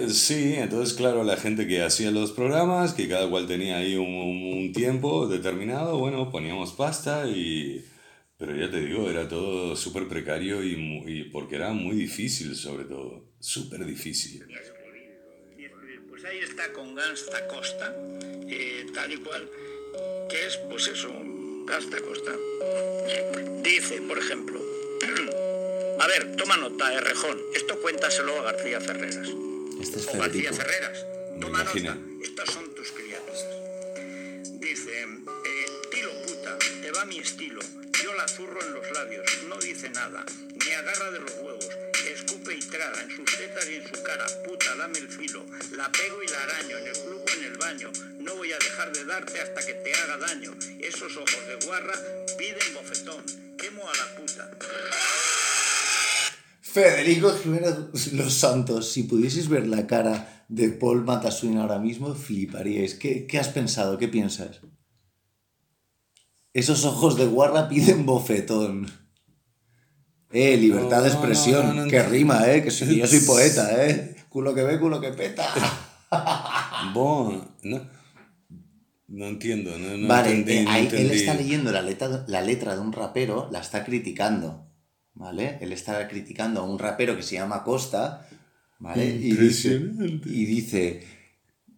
[0.05, 3.95] Eh, Sí, entonces claro, la gente que hacía los programas, que cada cual tenía ahí
[3.95, 4.07] un-
[4.57, 7.83] un tiempo determinado, bueno, poníamos pasta y...
[8.41, 12.55] Pero ya te digo, era todo súper precario y, mu- y porque era muy difícil
[12.55, 14.43] sobre todo, súper difícil.
[16.09, 17.95] Pues ahí está con Gangsta Costa,
[18.49, 19.47] eh, tal y cual,
[20.27, 22.31] que es, pues eso, un Gangsta Costa.
[23.63, 24.59] Dice, por ejemplo,
[25.99, 29.29] a ver, toma nota, Errejón, esto cuéntaselo a García Ferreras.
[29.79, 30.51] Este es O García.
[30.51, 31.05] Ferreras,
[31.39, 32.50] toma nota, estas
[39.91, 40.25] nada,
[40.65, 41.69] me agarra de los huevos,
[42.13, 45.91] escupe y traga en sus tetas y en su cara, puta, dame el filo, la
[45.91, 48.91] pego y la araño, en el club o en el baño, no voy a dejar
[48.93, 51.93] de darte hasta que te haga daño, esos ojos de guarra
[52.37, 53.23] piden bofetón,
[53.57, 54.51] quemo a la puta.
[56.61, 62.95] Federico Jiménez Los Santos, si pudieseis ver la cara de Paul Mataswin ahora mismo, fliparíais.
[62.95, 63.97] ¿Qué, qué has pensado?
[63.97, 64.61] ¿Qué piensas?
[66.53, 69.00] Esos ojos de guarra piden bofetón.
[70.33, 71.75] Eh, libertad de No, no, expresión.
[71.75, 72.63] no, no que rima, eh.
[72.63, 74.15] Que yo soy poeta, eh.
[74.29, 75.47] Culo que ve, culo que peta.
[76.93, 77.81] Bon, no,
[79.07, 82.81] no entiendo, no, vale, entendí, eh, ahí él está leyendo la letra, la letra de
[82.81, 84.67] un rapero, la está criticando.
[85.13, 85.57] ¿Vale?
[85.61, 88.27] Él está criticando a un rapero que se llama Costa.
[88.79, 89.05] ¿Vale?
[89.05, 89.81] Y dice,
[90.25, 91.05] y dice,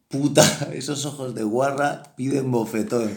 [0.07, 3.11] puta, esos ojos de guarra piden bofetón.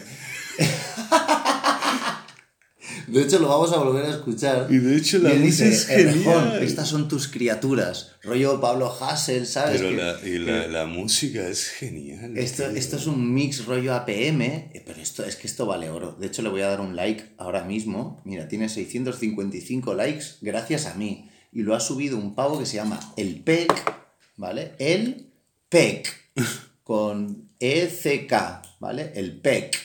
[3.07, 4.67] De hecho, lo vamos a volver a escuchar.
[4.69, 6.63] Y de hecho la es "Errejón, genial".
[6.63, 8.11] Estas son tus criaturas.
[8.21, 9.81] Rollo Pablo Hassel, ¿sabes?
[9.81, 12.37] Pero Que- la, y la, la música es genial.
[12.37, 12.75] esto, tío.
[12.77, 14.41] esto es un mix rollo APM,
[14.73, 16.17] eh, pero esto es que esto vale oro.
[16.19, 18.21] De hecho, le voy a dar un like ahora mismo.
[18.25, 21.29] Mira, tiene 655 likes gracias a mí.
[21.53, 23.71] Y lo ha subido un pavo que se llama El Pec,
[24.35, 24.73] ¿vale?
[24.79, 25.31] El
[25.69, 26.13] Pec,
[26.83, 28.33] con ECK,
[28.79, 29.13] ¿vale?
[29.15, 29.77] El Pec.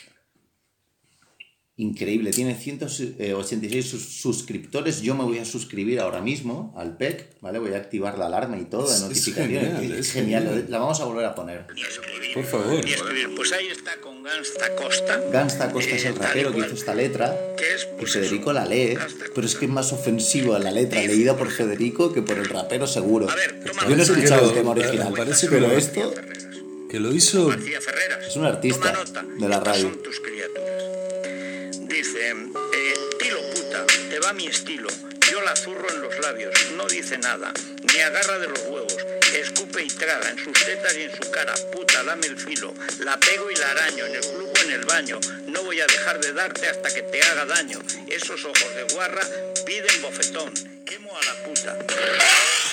[1.76, 5.00] Increíble, tiene 186 sus- suscriptores.
[5.00, 7.58] Yo me voy a suscribir ahora mismo al PEC, ¿vale?
[7.58, 9.72] Voy a activar la alarma y todo de es notificaciones.
[9.78, 10.66] genial, es genial, genial.
[10.68, 11.66] la vamos a volver a poner.
[11.74, 12.86] Y escribir, Por favor.
[12.86, 15.18] Y escribir, pues ahí está con Gangsta Costa.
[15.32, 17.34] Gangsta Costa es eh, el y rapero que hizo esta letra.
[17.56, 18.98] que es, pues Federico eso, la lee,
[19.34, 22.86] pero es que es más ofensiva la letra leída por Federico que por el rapero
[22.86, 23.30] seguro.
[23.30, 26.12] A ver, toma Yo no he escuchado el tema original, parece pero que- esto
[26.90, 27.46] Que lo hizo...
[27.48, 28.26] García Ferreras.
[28.28, 28.94] Es un artista
[29.40, 29.88] de la radio.
[29.90, 30.61] son tus criaturas.
[32.32, 34.88] Eh, tiro puta, te va mi estilo,
[35.30, 38.96] yo la zurro en los labios, no dice nada, me agarra de los huevos,
[39.34, 43.20] escupe y traga en sus tetas y en su cara, puta, dame el filo, la
[43.20, 46.20] pego y la araño, en el club o en el baño, no voy a dejar
[46.20, 49.28] de darte hasta que te haga daño, esos ojos de guarra
[49.66, 50.54] piden bofetón,
[50.86, 52.71] quemo a la puta.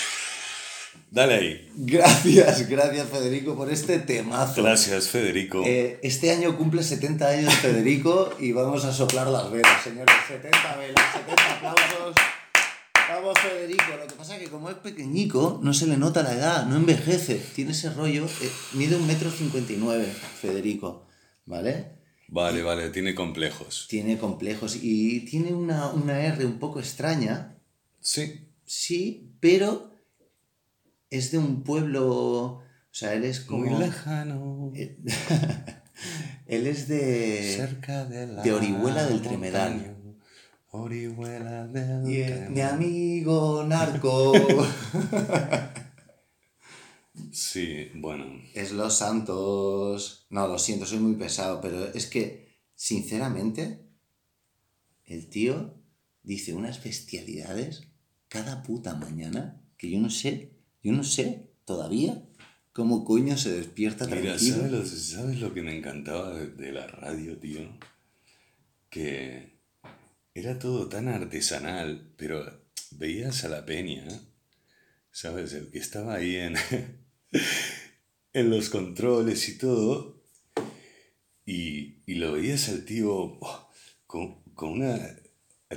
[1.11, 1.71] Dale ahí.
[1.75, 4.61] Gracias, gracias Federico por este temazo.
[4.61, 5.63] Gracias, Federico.
[5.65, 10.15] Eh, este año cumple 70 años Federico y vamos a soplar las velas, señores.
[10.27, 12.15] 70 velas, 70 aplausos.
[13.09, 13.83] Vamos, Federico.
[13.99, 16.75] Lo que pasa es que como es pequeñico, no se le nota la edad, no
[16.75, 17.41] envejece.
[17.55, 18.25] Tiene ese rollo.
[18.25, 20.05] eh, mide un metro cincuenta y nueve,
[20.39, 21.07] Federico.
[21.47, 21.97] ¿Vale?
[22.27, 23.87] Vale, vale, tiene complejos.
[23.89, 27.57] Tiene complejos y tiene una, una R un poco extraña.
[27.99, 28.45] Sí.
[28.63, 29.88] Sí, pero
[31.09, 32.07] es de un pueblo.
[32.07, 33.65] O sea, él es como.
[33.65, 34.71] Muy lejano.
[36.47, 37.53] Él es de.
[37.57, 39.95] cerca de la de Orihuela del Tremedal.
[40.71, 44.33] Orihuela del Y, mi amigo narco.
[47.31, 48.25] Sí, bueno.
[48.53, 50.25] Es Los Santos.
[50.29, 53.85] No, lo siento, soy muy pesado, pero es que, sinceramente,
[55.05, 55.75] el tío
[56.23, 57.87] dice unas bestialidades
[58.29, 62.23] cada puta mañana que yo no sé, yo no sé todavía
[62.73, 64.55] cómo coño se despierta Mira, tranquilo.
[64.55, 67.61] ¿sabes lo, sabes lo que me encantaba de, de la radio, tío?
[68.89, 69.59] Que
[70.33, 72.45] era todo tan artesanal, pero
[72.91, 74.07] veías a la peña,
[75.11, 75.53] ¿sabes?
[75.53, 76.55] El que estaba ahí en,
[78.33, 80.23] en los controles y todo,
[81.45, 83.69] y, y lo veías al tío oh,
[84.05, 84.97] con, con una...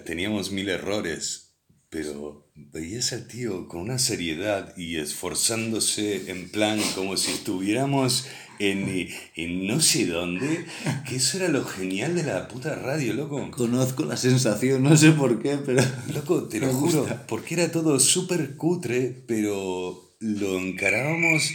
[0.04, 1.54] Teníamos mil errores,
[1.90, 8.26] pero veías al tío con una seriedad y esforzándose en plan como si estuviéramos
[8.58, 10.64] en, en no sé dónde,
[11.08, 13.50] que eso era lo genial de la puta radio, loco.
[13.50, 15.82] Conozco la sensación, no sé por qué, pero...
[16.14, 21.50] Loco, te lo juro, porque era todo súper cutre, pero lo encarábamos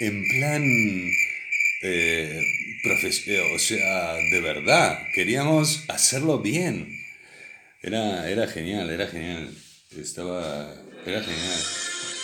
[0.00, 0.62] en plan...
[1.82, 2.42] eh,
[2.82, 7.00] eh, o sea, de verdad, queríamos hacerlo bien.
[7.82, 9.56] Era, era genial, era genial.
[10.00, 10.66] Estaba...
[11.06, 11.60] Era genial.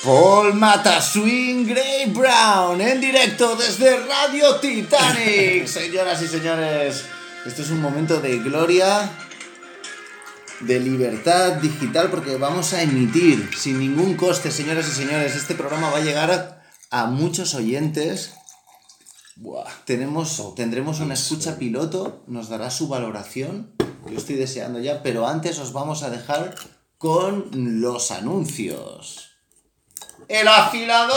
[0.02, 5.66] Paul Mataswing Gray Brown en directo desde Radio Titanic.
[5.68, 7.04] Señoras y señores,
[7.46, 9.08] esto es un momento de gloria,
[10.58, 15.36] de libertad digital, porque vamos a emitir sin ningún coste, señoras y señores.
[15.36, 18.34] Este programa va a llegar a, a muchos oyentes.
[19.36, 19.70] Buah.
[19.84, 23.72] Tenemos, tendremos una escucha piloto, nos dará su valoración.
[24.10, 26.56] Yo estoy deseando ya, pero antes os vamos a dejar
[27.02, 29.32] con los anuncios.
[30.28, 31.10] ¡El afilador!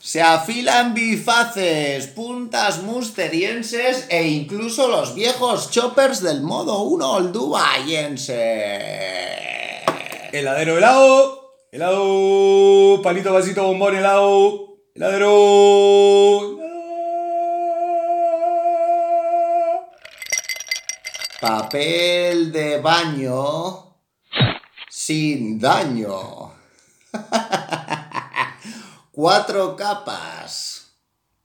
[0.00, 8.34] Se afilan bifaces, puntas musterienses e incluso los viejos choppers del modo 1 oldubayense.
[10.32, 16.55] Heladero helado, helado, palito, vasito, bombón, helado, heladero.
[21.40, 23.94] Papel de baño
[24.88, 26.52] sin daño.
[29.12, 30.92] Cuatro capas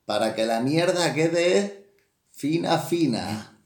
[0.05, 1.93] para que la mierda quede
[2.31, 3.57] fina fina.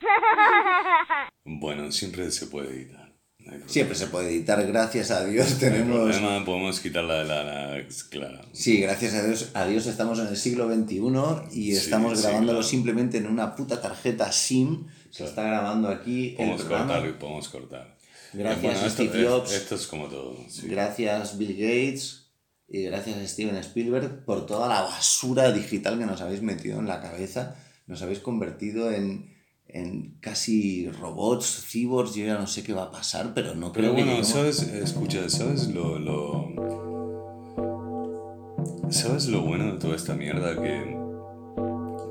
[1.50, 3.10] Bueno, siempre se puede editar.
[3.38, 3.66] no.
[3.68, 5.96] Siempre se puede editar, gracias a Dios No tenemos...
[6.16, 8.42] problema, podemos quitar la, la, la- claro.
[8.52, 10.98] Sí, gracias a Dios, a Dios estamos en el siglo XXI
[11.58, 12.68] y Sí, estamos sí, grabándolo claro.
[12.68, 14.86] simplemente en una puta tarjeta SIM.
[15.10, 16.94] Se está grabando aquí el Podemos programa.
[16.94, 17.96] cortar, podemos cortar.
[18.32, 19.52] Gracias, Steve es- Jobs.
[19.52, 20.36] esto es como todo.
[20.48, 20.68] sí.
[20.68, 22.26] Gracias Bill Gates
[22.68, 27.00] y gracias Steven Spielberg por toda la basura digital que nos habéis metido en la
[27.00, 27.56] cabeza.
[27.86, 29.34] Nos habéis convertido en,
[29.66, 32.14] en casi robots, cyborgs.
[32.14, 34.28] Yo ya no sé qué va a pasar, pero no Pero creo que bueno, lleguemos-
[34.28, 34.62] ¿sabes?
[34.62, 36.48] Escucha, ¿sabes lo, lo...
[38.90, 40.60] ¿Sabes lo bueno de toda esta mierda?
[40.60, 40.96] Que,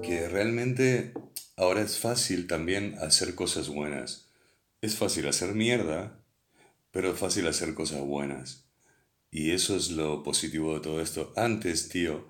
[0.04, 1.14] que realmente
[1.58, 4.30] ahora es fácil también hacer cosas buenas.
[4.82, 6.20] Es fácil hacer mierda,
[6.92, 8.64] pero es fácil hacer cosas buenas.
[9.32, 11.34] Y eso es lo positivo de todo esto.
[11.36, 12.28] Antes, tío,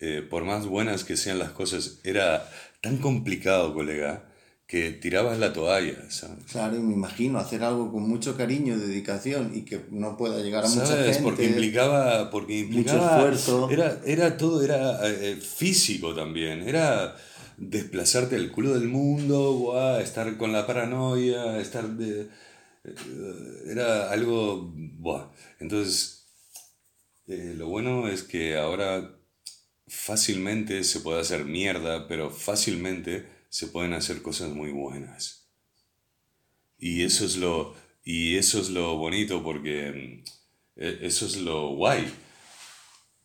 [0.00, 2.50] eh, por más buenas que sean las cosas, era
[2.80, 4.28] tan complicado, colega,
[4.66, 6.44] que tirabas la toalla, ¿sabes?
[6.50, 10.64] Claro, y me imagino hacer algo con mucho cariño, dedicación y que no pueda llegar
[10.64, 11.16] a mucha ¿Sabes?
[11.16, 11.22] gente.
[11.22, 13.68] Porque implicaba, porque implicaba esfuerzo.
[13.70, 16.66] Era, era todo, era eh, físico también.
[16.66, 17.14] Era
[17.56, 22.28] desplazarte el culo del mundo, estar con la paranoia, estar de,
[22.84, 22.94] eh,
[23.66, 25.30] era algo, buah.
[25.60, 26.26] Entonces,
[27.26, 29.16] eh, lo bueno es que ahora
[29.88, 35.48] fácilmente se puede hacer mierda, pero fácilmente se pueden hacer cosas muy buenas.
[36.78, 40.22] Y eso es lo, y eso es lo bonito porque
[40.76, 42.06] mm, e- eso es lo guay.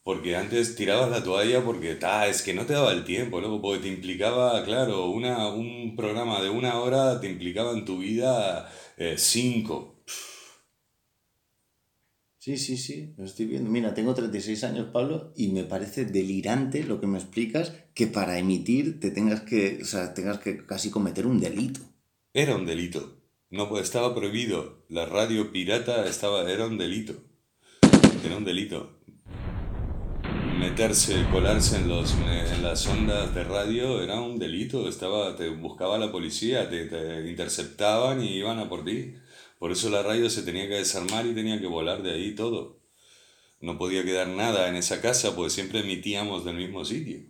[0.10, 3.62] Porque antes tirabas la toalla porque ta, es que no te daba el tiempo, loco,
[3.62, 8.74] porque te implicaba, claro, una, un programa de una hora te implicaba en tu vida
[8.98, 10.02] eh, cinco.
[12.40, 13.70] Sí, sí, sí, lo estoy viendo.
[13.70, 18.40] Mira, tengo 36 años, Pablo, y me parece delirante lo que me explicas, que para
[18.40, 21.82] emitir te tengas que, o sea, tengas que casi cometer un delito.
[22.34, 23.22] Era un delito.
[23.52, 24.88] No, estaba prohibido.
[24.90, 27.14] La radio pirata estaba, era un delito.
[28.26, 28.99] Era un delito.
[30.60, 34.90] Meterse, colarse en, los, en las ondas de radio era un delito.
[34.90, 39.16] Estaba, te buscaba la policía, te, te interceptaban y iban a por ti.
[39.58, 42.78] Por eso la radio se tenía que desarmar y tenía que volar de ahí todo.
[43.62, 47.22] No podía quedar nada en esa casa, pues siempre emitíamos del mismo sitio.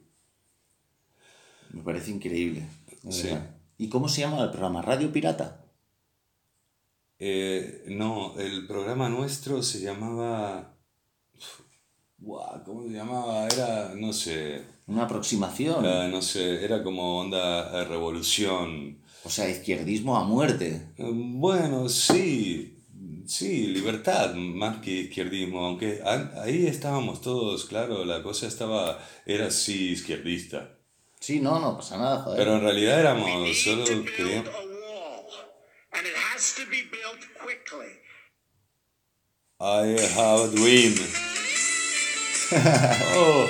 [1.71, 2.67] Me parece increíble.
[3.09, 3.29] Sí.
[3.77, 4.81] ¿Y cómo se llama el programa?
[4.81, 5.65] ¿Radio Pirata?
[7.19, 10.78] Eh, no, el programa nuestro se llamaba...
[12.21, 13.47] Buah, ¿Cómo se llamaba?
[13.47, 14.61] Era, no sé.
[14.87, 15.85] Una aproximación.
[15.85, 18.99] era, no sé, era como onda revolución.
[19.23, 20.91] O sea, izquierdismo a muerte.
[20.97, 22.75] Eh, Bueno, sí.
[23.25, 25.63] Sí, libertad más que izquierdismo.
[25.65, 26.01] Aunque
[26.35, 28.99] ahí estábamos todos, claro, la cosa estaba.
[29.25, 30.75] Era sí izquierdista.
[31.19, 32.37] Sí, no, no pasa nada, joder.
[32.39, 33.57] Pero en realidad éramos.
[33.63, 34.49] Solo to build queríamos.
[34.49, 35.25] a wall,
[35.91, 37.93] and it has to be built quickly.
[39.59, 40.95] I have a dream.
[42.51, 43.45] Oh.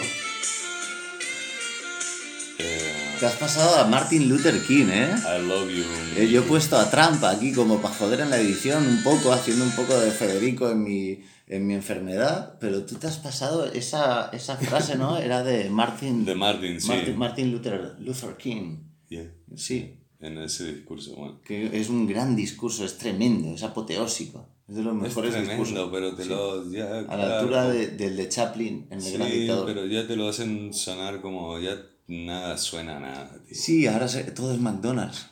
[3.19, 5.13] Te has pasado a Martin Luther King, ¿eh?
[5.13, 5.83] I love you.
[6.15, 9.33] Eh, Yo he puesto a Trump aquí como para joder en la edición un poco,
[9.33, 13.65] haciendo un poco de Federico en mi, en mi enfermedad, pero tú te has pasado,
[13.65, 15.17] esa, esa frase, ¿no?
[15.17, 16.87] Era de Martin, De Martin, sí.
[16.87, 18.77] Martin, Martin Luther, Luther King.
[19.09, 19.29] Yeah.
[19.55, 21.41] Sí, En ese discurso, bueno.
[21.43, 24.47] que es un gran discurso, es tremendo, es apoteósico.
[24.69, 25.89] Es de los Es mejores tremendo, discursos.
[25.91, 26.29] pero te Sí.
[26.29, 26.71] lo.
[26.71, 27.33] Ya, A la claro.
[27.39, 29.65] altura de- del de Chaplin en El Gran Sí, Dictador.
[29.65, 31.57] pero ya te lo hacen sonar como.
[31.59, 31.75] Ya
[32.07, 33.55] nada suena a nada, tío.
[33.57, 35.25] Sí, ahora se- todo es McDonald's.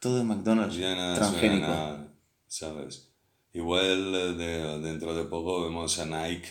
[0.00, 0.76] Todo es McDonald's.
[0.76, 1.66] Ya nada transgénico.
[1.66, 2.14] suena a nada,
[2.46, 3.10] ¿sabes?
[3.52, 6.46] Igual de- dentro de poco vemos a Nike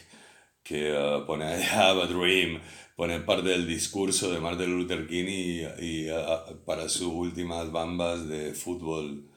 [0.63, 2.59] que eh, pone I have a dream,
[2.97, 6.15] pone parte del discurso de Martin Luther King y, y, eh,
[6.65, 9.29] para sus últimas bambas de fútbol.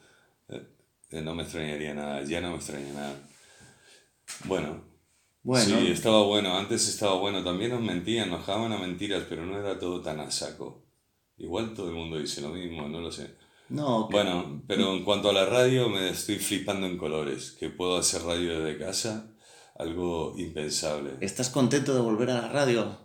[1.11, 3.15] Eh, no me extrañaría nada, ya no me extraña nada.
[4.45, 4.83] Bueno,
[5.43, 5.65] Bueno.
[5.79, 9.57] sí, estaba bueno, antes estaba bueno, también nos mentían, nos jagaban a mentiras, pero no
[9.59, 10.83] era todo tan a saco.
[11.37, 13.35] Igual todo el mundo dice lo mismo, no lo sé.
[13.69, 17.55] No, que- Bueno, pero en cuanto a la radio, me estoy flipando en colores.
[17.59, 19.31] Que puedo hacer radio desde casa,
[19.77, 21.11] algo impensable.
[21.21, 22.97] ¿estás contento de volver a la radio?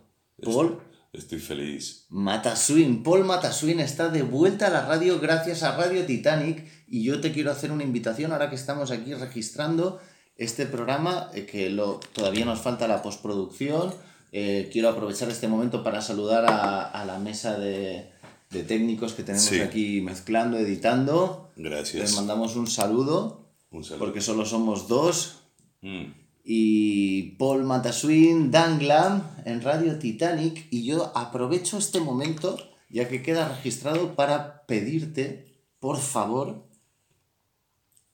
[0.43, 0.79] Paul
[1.17, 2.05] Estoy feliz.
[2.09, 7.21] Mataswin, Paul Mataswin está de vuelta a la radio gracias a Radio Titanic y yo
[7.21, 9.99] te quiero hacer una invitación ahora que estamos aquí registrando
[10.37, 13.93] este programa, eh, que lo, todavía nos falta la postproducción.
[14.33, 18.09] Eh, quiero aprovechar este momento para saludar a, a la mesa de,
[18.49, 19.61] de técnicos que tenemos Sí.
[19.61, 21.51] aquí mezclando, editando.
[21.55, 22.13] Les Gracias.
[22.15, 23.99] mandamos un saludo Un saludo.
[24.05, 25.43] porque solo somos dos.
[25.81, 26.07] Mm,
[26.47, 30.67] y Paul Mataswin, Dan Glam en Radio Titanic.
[30.69, 35.47] Y yo aprovecho este momento, ya que queda registrado, para pedirte,
[35.79, 36.67] por favor,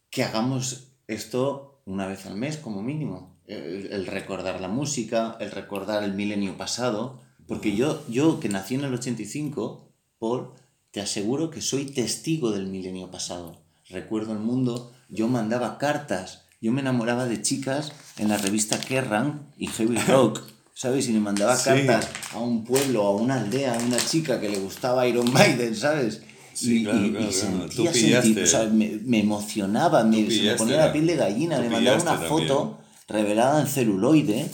[0.10, 3.38] que hagamos esto una vez al mes como mínimo.
[3.48, 7.20] El, el recordar la música, el recordar el milenio pasado.
[7.48, 10.52] Porque yo, yo que nací en el 85, Paul,
[10.92, 13.62] te aseguro que soy testigo del milenio pasado.
[13.90, 19.52] Recuerdo el mundo, yo mandaba cartas, yo me enamoraba de chicas en la revista Kerrang
[19.58, 20.42] y Heavy Rock,
[20.74, 21.08] ¿sabes?
[21.10, 21.66] Y le mandaba Sí.
[21.66, 25.76] cartas a un pueblo, a una aldea, a una chica que le gustaba Iron Maiden,
[25.76, 26.22] ¿sabes?
[26.54, 27.32] Sí, y, claro, y- y claro, claro.
[27.32, 28.44] sentía Tú pillaste.
[28.44, 31.98] o sea, me, me emocionaba, me, se me ponía la piel de gallina, me mandaba
[32.02, 32.30] una también.
[32.30, 34.50] foto revelada en celuloide,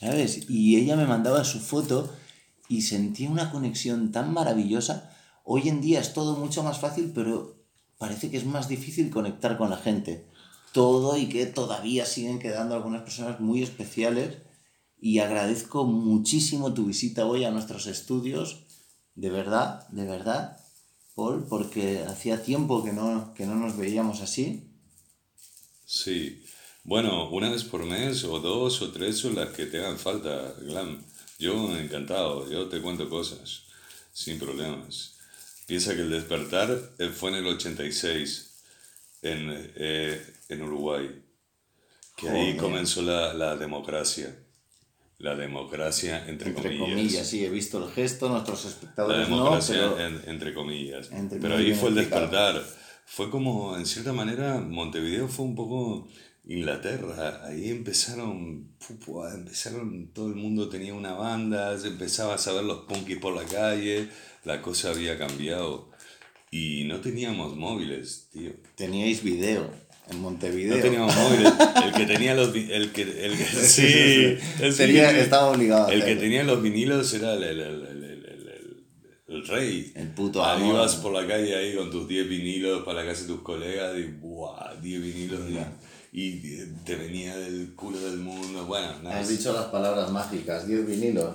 [0.00, 0.48] ¿sabes?
[0.48, 2.12] Y ella me mandaba su foto
[2.68, 5.10] y sentía una conexión tan maravillosa.
[5.44, 7.56] Hoy en día es todo mucho más fácil, pero
[7.98, 10.26] parece que es más difícil conectar con la gente.
[10.78, 14.36] Todo y que todavía siguen quedando algunas personas muy especiales
[15.00, 18.60] y agradezco muchísimo tu visita hoy a nuestros estudios,
[19.16, 20.56] de verdad, de verdad,
[21.16, 24.70] Paul, porque hacía tiempo que no, que no nos veíamos así.
[25.84, 26.44] sí.
[26.84, 30.54] Bueno, una vez por mes, o dos, o tres, o las que te hagan falta,
[30.60, 31.02] Glam.
[31.40, 33.64] Yo encantado, yo te cuento cosas,
[34.12, 35.16] sin problemas.
[35.66, 38.50] Piensa que el despertar eh, fue en el 86,
[39.22, 41.22] en, eh, en Uruguay.
[42.16, 42.56] Que ahí Joder.
[42.56, 44.36] comenzó la, la democracia.
[45.18, 46.88] La democracia, entre, Entre comillas.
[46.96, 50.06] comillas, sí, he visto el gesto, nuestros La espectadores no, democracia, pero...
[50.06, 51.10] en- entre comillas.
[51.10, 52.62] Entre Pero ahí fue el despertar.
[53.04, 56.08] Fue como, en cierta manera, Montevideo fue un poco
[56.44, 57.42] Inglaterra.
[57.46, 58.76] Ahí empezaron,
[59.34, 63.44] empezaron, todo el mundo tenía una banda, se empezaba a saber los punkis por la
[63.44, 64.08] calle,
[64.44, 65.90] la cosa había cambiado.
[66.50, 68.52] Y no teníamos móviles, tío.
[68.76, 69.68] Teníais video
[70.10, 70.76] en Montevideo.
[70.76, 71.52] No teníamos móviles.
[71.84, 72.48] El que tenía los...
[72.54, 73.86] El que, el que- sí,
[74.62, 75.16] sí, Tenía- sí.
[75.18, 78.84] estaba obligado El que tenía los vinilos era el, el, el, el, el- el- el-
[79.28, 79.92] el rey.
[79.94, 80.72] El puto Ahí amo.
[80.74, 83.96] ibas por la calle ahí con tus 10 vinilos para la casa de tus colegas
[83.98, 84.74] y ¡buah!
[84.80, 85.40] 10 vinilos
[86.12, 88.64] y, y te venía del culo del mundo.
[88.64, 89.20] Bueno, nada.
[89.20, 91.34] Has dicho las palabras mágicas, 10 vinilos.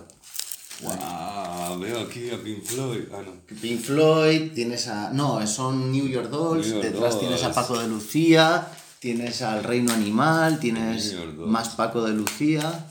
[0.83, 1.79] ¡Guau!
[1.79, 3.01] Veo aquí a Pink Floyd.
[3.13, 3.31] Ah, no.
[3.61, 5.11] Pink Floyd, tienes a...
[5.11, 7.51] No, son New York Dolls, New York detrás tienes a.
[7.53, 8.67] Paco de Lucía,
[8.99, 12.87] tienes al Reino Animal, tienes más Paco de Lucía,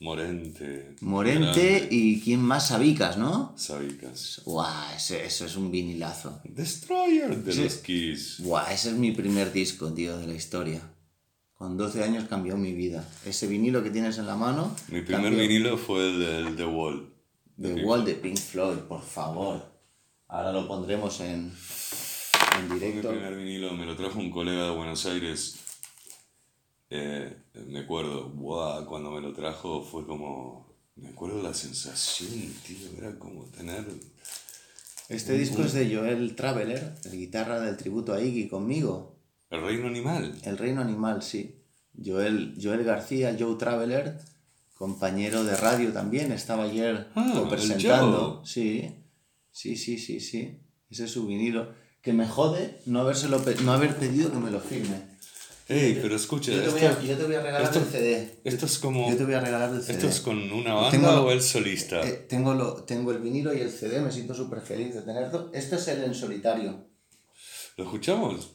[0.00, 0.94] Morente.
[1.00, 1.88] Morente Grande.
[1.90, 2.68] y ¿quién más?
[2.68, 3.52] Sabicas, ¿no?
[3.56, 4.42] Sabicas.
[4.44, 6.40] Guau, ese- eso es un vinilazo.
[6.44, 7.64] Destroyer de Sí.
[7.64, 8.36] los Kiss.
[8.38, 10.82] Buah, ese es mi primer disco, tío, de la historia.
[11.58, 13.06] Con 12 años cambió mi vida.
[13.24, 14.74] Ese vinilo que tienes en la mano.
[14.88, 15.40] Mi primer cambió.
[15.40, 17.12] vinilo fue el del The Wall.
[17.60, 19.60] The Pink Wall de Pink Floyd, por favor.
[20.28, 21.52] Ahora lo pondremos en,
[22.58, 23.10] en Mi directo.
[23.10, 25.58] primer vinilo me lo trajo un colega de Buenos Aires.
[26.90, 27.36] Eh,
[27.66, 30.68] me acuerdo, wow, cuando me lo trajo fue como.
[30.94, 33.84] Me acuerdo la sensación, tío, era como tener.
[35.08, 39.17] Este disco es de Joel Traveler, el guitarra del tributo a Iggy conmigo.
[39.50, 40.34] El reino animal.
[40.42, 41.62] El reino animal, sí.
[42.04, 44.18] Joel, Joel García, Joe Traveler,
[44.74, 48.42] compañero de radio también, estaba ayer Ah, presentando.
[48.44, 48.94] Sí,
[49.50, 50.60] sí, sí, sí, sí.
[50.90, 51.72] Ese es su vinilo.
[52.02, 55.02] Que me jode no, habérselo no haber pedido que me lo firme.
[55.68, 57.84] Ey, pero escucha, Yo te, voy esto, a, yo te voy a regalar esto- el
[57.86, 58.40] CD.
[58.44, 59.10] esto es como.
[59.10, 59.92] Yo te voy a regalar el CD.
[59.94, 62.00] ¿Esto es con una banda Tengo o el solista?
[62.08, 65.50] Eh, tengo, lo, tengo el vinilo y el CD, me siento súper feliz de tenerlo.
[65.52, 66.86] Este es el en solitario.
[67.76, 68.52] ¿Lo escuchamos?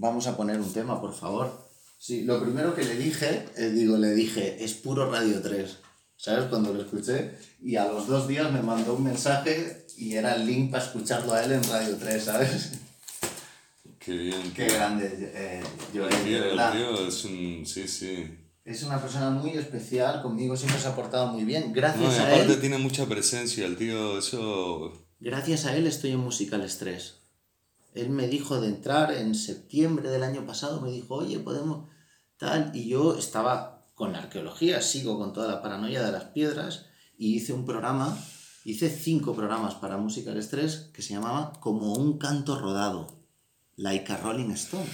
[0.00, 1.66] Vamos a poner un tema, por favor.
[1.98, 5.76] Sí, lo primero que le dije, eh, digo, le dije, es puro Radio 3.
[6.16, 6.44] ¿Sabes?
[6.46, 7.32] Cuando lo escuché.
[7.60, 11.32] Y a los dos días me mandó un mensaje y era el link para escucharlo
[11.32, 12.70] a él en Radio 3, ¿sabes?
[13.98, 14.52] Qué bien.
[14.54, 17.64] Qué grande, eh, El de tío, el tío es un.
[17.66, 18.38] Sí, sí.
[18.64, 21.68] Es una persona muy especial, conmigo siempre se ha portado muy bien.
[21.68, 22.60] No, Gracias y a aparte él.
[22.60, 24.92] tiene mucha presencia, el tío, eso.
[25.20, 27.17] Gracias a él estoy en Musicales 3.
[28.00, 31.88] Él me dijo de entrar en septiembre del año pasado, me dijo, oye, podemos
[32.36, 36.86] tal, y yo estaba con la arqueología, sigo con toda la paranoia de las piedras,
[37.16, 38.16] y hice un programa,
[38.64, 43.08] hice cinco programas para Musicales 3 que se llamaba Como un canto rodado,
[43.76, 44.86] like a Rolling Stone.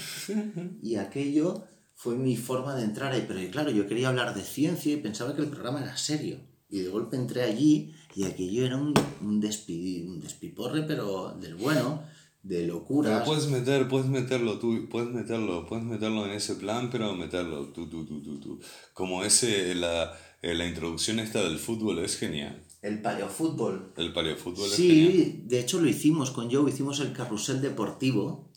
[0.83, 4.93] Y aquello fue mi forma de entrar ahí, pero claro, yo quería hablar de ciencia
[4.93, 6.39] y pensaba que el programa era serio.
[6.71, 11.55] Y de golpe entré allí y aquello era un, un, despi- un despiporre, pero del
[11.57, 12.03] bueno,
[12.45, 13.27] de Pero locuras.
[13.27, 17.89] puedes meter, puedes meterlo tú, puedes meterlo, puedes meterlo en ese plan, pero meterlo tú,
[17.89, 18.61] tú, tú, tú, tú.
[18.93, 22.63] Como ese, la, eh, la introducción esta del fútbol es genial.
[22.83, 23.95] El paleofútbol.
[23.97, 25.13] El paleofútbol es genial.
[25.13, 28.53] Sí, de hecho lo hicimos con Joe, hicimos el carrusel deportivo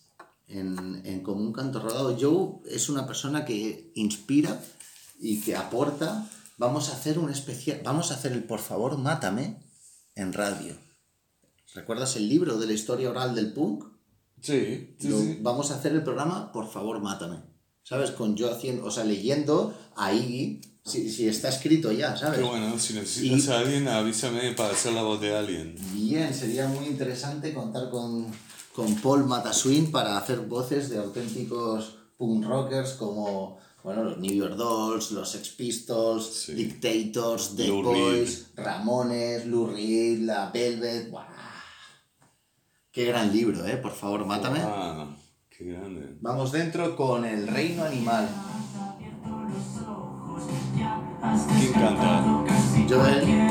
[0.49, 2.17] en, en Como un canto rodado.
[2.19, 4.61] Joe es una persona que inspira
[5.19, 6.29] y que aporta.
[6.57, 9.57] Vamos a hacer un especial, vamos a hacer el Por favor, mátame
[10.15, 10.75] en radio.
[11.73, 13.85] ¿Recuerdas el libro de la historia oral del punk?
[14.41, 15.39] Sí, sí, Lo- sí.
[15.41, 17.37] Vamos a hacer el programa Por favor, mátame.
[17.83, 18.11] ¿Sabes?
[18.11, 22.35] Con yo haciendo, o sea, leyendo a Iggy, si, si está escrito ya, ¿sabes?
[22.39, 25.75] Pero bueno, si necesitas Y- a alguien, avísame para hacer la voz de alguien.
[25.93, 28.27] Bien, sería muy interesante contar con,
[28.75, 34.55] con Paul Mataswin para hacer voces de auténticos punk rockers como bueno, los New York
[34.55, 36.53] Dolls, los Sex Pistols, Sí.
[36.55, 41.09] Dictators, The Lou Boys, Ramones, Lou Reed, La Velvet.
[41.09, 41.25] ¡Buah!
[42.97, 43.77] Qué gran libro, ¿eh?
[43.77, 44.57] Por favor, mátame.
[44.63, 45.05] Ah,
[45.55, 46.17] qué grande.
[46.19, 48.27] Vamos dentro con El Reino Animal.
[51.59, 52.43] ¿Quién canta?
[52.89, 53.47] Joel.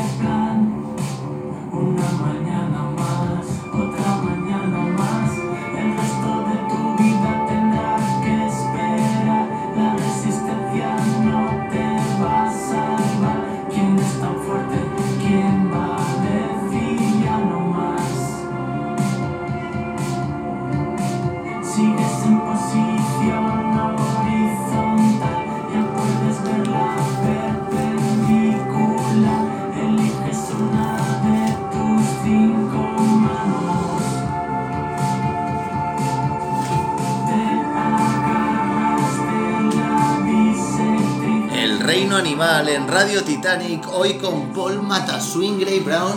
[42.37, 46.13] Animal en Radio Titanic, hoy con Paul Mataswin Gray Brown,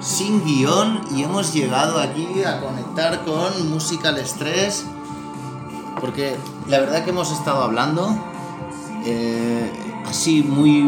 [0.00, 4.84] sin guion, y hemos llegado aquí a conectar con Musical Stress,
[5.98, 6.36] porque
[6.68, 8.14] la verdad que hemos estado hablando
[9.06, 9.72] eh,
[10.04, 10.82] así muy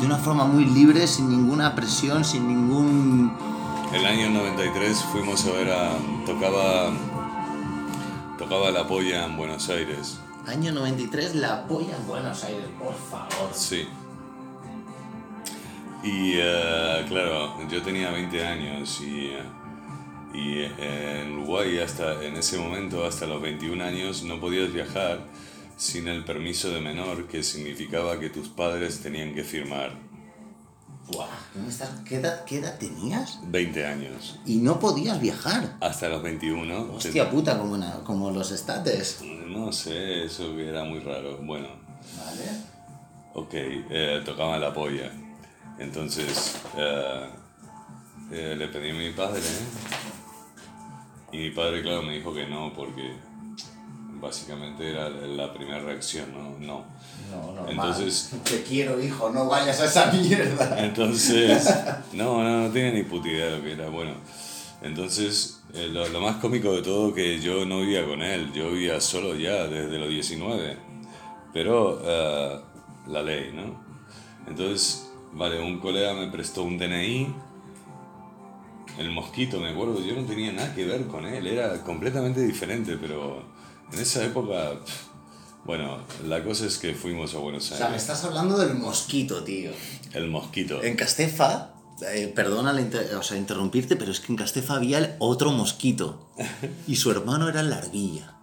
[0.00, 3.32] de una forma muy libre, sin ninguna presión, sin ningún
[3.92, 5.92] El año 93 fuimos a ver a...
[6.26, 6.90] Tocaba...
[8.38, 10.18] Tocaba la polla en Buenos Aires.
[10.48, 13.50] año 93 la polla en Buenos Aires, por favor.
[13.52, 13.86] Sí.
[16.06, 19.42] Y eh, claro, yo tenía 20 años y, eh,
[20.32, 25.24] y en Uruguay hasta en ese momento, hasta los 21 años, no podías viajar
[25.76, 29.98] sin el permiso de menor, que significaba que tus padres tenían que firmar.
[31.12, 31.26] Buah.
[32.04, 33.38] ¿Qué, edad, qué edad tenías?
[33.44, 34.38] 20 años.
[34.46, 35.76] Y no podías viajar.
[35.80, 36.92] Hasta los 21.
[36.94, 39.22] Hostia puta, como, una- como los estates.
[39.48, 41.38] No sé, eso era muy raro.
[41.38, 41.68] Bueno,
[42.18, 42.50] Vale.
[43.34, 45.10] Ok, eh, tocaba la polla.
[45.78, 47.26] Entonces, eh,
[48.32, 49.40] eh, le pedí a mi padre.
[51.32, 53.12] Y mi padre, claro, me dijo que no, porque
[54.20, 56.58] básicamente era la primera reacción, ¿no?
[56.58, 56.84] No.
[57.30, 57.70] No, normal.
[57.70, 60.84] Entonces- Te quiero, hijo, no vayas a esa mierda.
[60.84, 61.68] Entonces,
[62.12, 63.88] no, no, no tenía ni puta idea de lo que era.
[63.88, 64.12] Bueno,
[64.82, 68.70] entonces, eh, lo, lo más cómico de todo que yo no vivía con él, yo
[68.70, 70.76] vivía solo ya desde los 19.
[71.52, 72.60] Pero eh,
[73.08, 73.84] la ley, ¿no?
[74.46, 75.05] Entonces,
[75.36, 77.34] vale, un colega me prestó un DNI.
[78.98, 82.96] El mosquito, me acuerdo, yo no tenía nada que ver con él, era completamente diferente,
[82.98, 83.42] pero
[83.92, 84.72] en esa época,
[85.64, 88.02] bueno, la cosa es que fuimos a Buenos O sea, me Aires.
[88.02, 89.70] estás hablando del mosquito, tío.
[90.14, 90.82] El mosquito.
[90.82, 91.72] En Castefa,
[92.02, 95.50] eh, perdona la inter- o sea, interrumpirte, pero es que en Castefa había el otro
[95.52, 96.28] mosquito.
[96.86, 98.34] Y su hermano era la ardilla.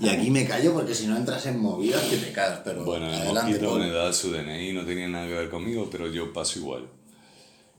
[0.00, 3.06] Y aquí me callo porque si no entras en movidas que te cagas, pero Bueno,
[3.06, 3.80] el adelante, mosquito Paul.
[3.80, 6.88] me da su DNI, no tenía nada que ver conmigo, pero yo paso igual.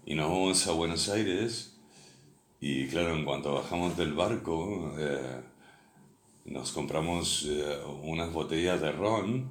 [0.06, 1.74] Y nos vamos a Buenos Aires
[2.62, 5.42] y claro, en cuanto bajamos del barco, eh,
[6.46, 9.50] nos compramos eh, unas botellas de ron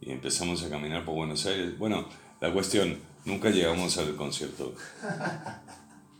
[0.00, 1.78] y empezamos a caminar por Buenos Aires.
[1.78, 2.06] Bueno,
[2.40, 4.74] la cuestión, nunca llegamos al concierto.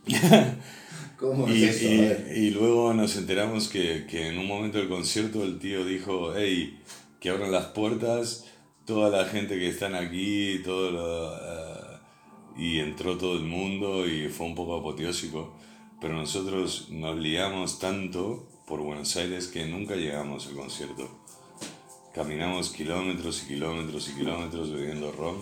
[1.17, 1.89] ¿Cómo Y, es eso?
[2.35, 6.79] y- luego nos enteramos que, que en un momento del concierto el tío dijo, hey,
[7.19, 8.45] que abran las puertas,
[8.85, 11.99] toda la gente que están aquí, todo lo, eh",
[12.57, 15.55] y entró todo el mundo y fue un poco apoteósico,
[16.01, 21.09] pero nosotros nos liamos tanto por Buenos Aires que nunca llegamos al concierto.
[22.13, 25.37] Caminamos kilómetros y kilómetros y kilómetros bebiendo ron,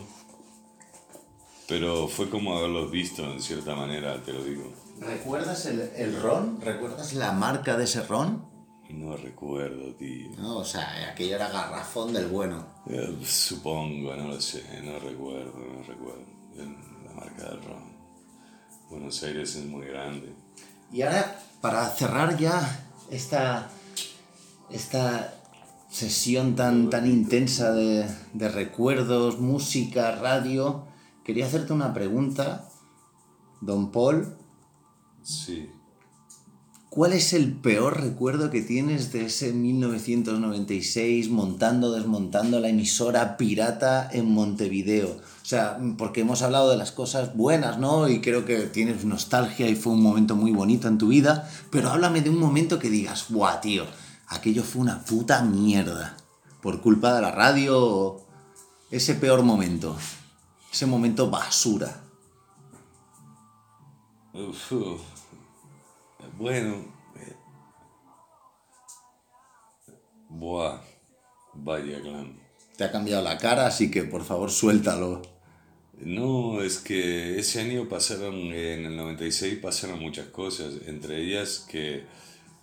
[1.68, 4.74] pero fue como haberlos visto en cierta manera, te lo digo.
[4.99, 6.59] ¿Recuerdas el, el ron?
[6.61, 8.45] ¿Recuerdas la marca de ese ron?
[8.89, 10.30] No recuerdo, tío.
[10.38, 12.68] No, o sea, aquello era garrafón del bueno.
[12.88, 16.24] Eh, Supongo, no lo sé, no recuerdo, no recuerdo.
[16.55, 17.93] La marca del ron.
[18.89, 20.32] Buenos Aires es muy grande.
[20.91, 23.72] Y ahora, para cerrar ya esta,
[24.70, 25.34] esta
[25.89, 30.86] sesión tan, tan intensa de, de recuerdos, música, radio,
[31.24, 32.69] quería hacerte una pregunta,
[33.61, 34.36] don Paul.
[35.24, 35.69] Sí.
[36.93, 44.07] ¿Cuál es el peor recuerdo que tienes de ese 1996 montando, desmontando la emisora pirata
[44.11, 45.09] en Montevideo?
[45.09, 48.07] O sea, porque hemos hablado de las cosas buenas, ¿no?
[48.09, 51.89] Y creo que tienes nostalgia y fue un momento muy bonito en tu vida, pero
[51.89, 53.86] háblame de un momento que digas, ¡buah, tío!
[54.28, 56.15] Aquello fue una puta mierda.
[56.61, 58.21] Por culpa de la radio,
[58.91, 59.97] ese peor momento.
[60.74, 62.01] Ese momento basura.
[64.34, 65.01] Uf, uf.
[66.36, 66.84] Bueno.
[67.15, 67.36] eh.
[70.30, 70.82] Buah.
[71.53, 72.39] Vaya clan.
[72.76, 75.21] Te ha cambiado la cara, así que por favor suéltalo.
[75.99, 82.05] No, es que ese año pasaron, en el 96 pasaron muchas cosas, entre ellas que,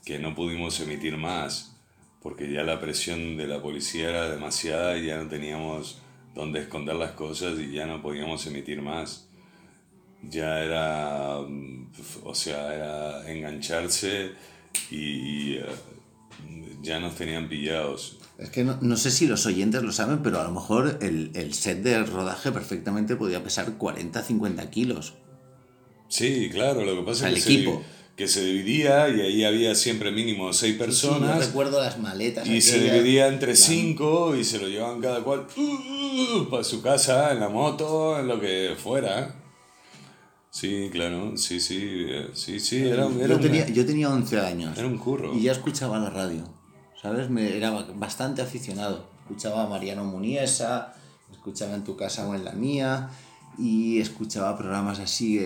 [0.04, 1.76] que no pudimos emitir más,
[2.20, 6.02] porque ya la presión de la policía era demasiada y ya no teníamos
[6.34, 9.28] dónde esconder las cosas y ya no podíamos emitir más.
[10.22, 11.90] Ya era, mm,
[12.24, 14.32] o sea, era engancharse
[14.90, 15.64] y, y, eh,
[16.82, 18.18] ya nos tenían pillados.
[18.38, 21.30] Es que no, no sé si los oyentes lo saben, pero a lo mejor el,
[21.34, 25.14] el set de rodaje perfectamente podía pesar 40-50 kilos.
[26.08, 27.82] Sí, claro, lo que pasa es que se, equipo.
[28.20, 31.46] Que se dividía y ahí había siempre mínimo seis Sí, yo personas.
[31.46, 32.46] recuerdo las maletas.
[32.46, 37.32] Y se dividía entre cinco y se lo llevaban cada cual uh, para su casa,
[37.32, 39.36] en la moto, en lo que fuera.
[40.50, 44.76] Sí, claro, sí, sí, eh, sí, sí, era, era Yo tenía, yo tenía 11 años.
[44.76, 45.34] era un curro.
[45.34, 46.44] Y ya escuchaba la radio.
[47.00, 47.30] ¿Sabes?
[47.30, 49.06] Me, era bastante aficionado.
[49.22, 50.92] Escuchaba a Mariano Muniesa,
[51.32, 53.08] escuchaba en tu casa o en la mía,
[53.56, 55.38] y escuchaba programas así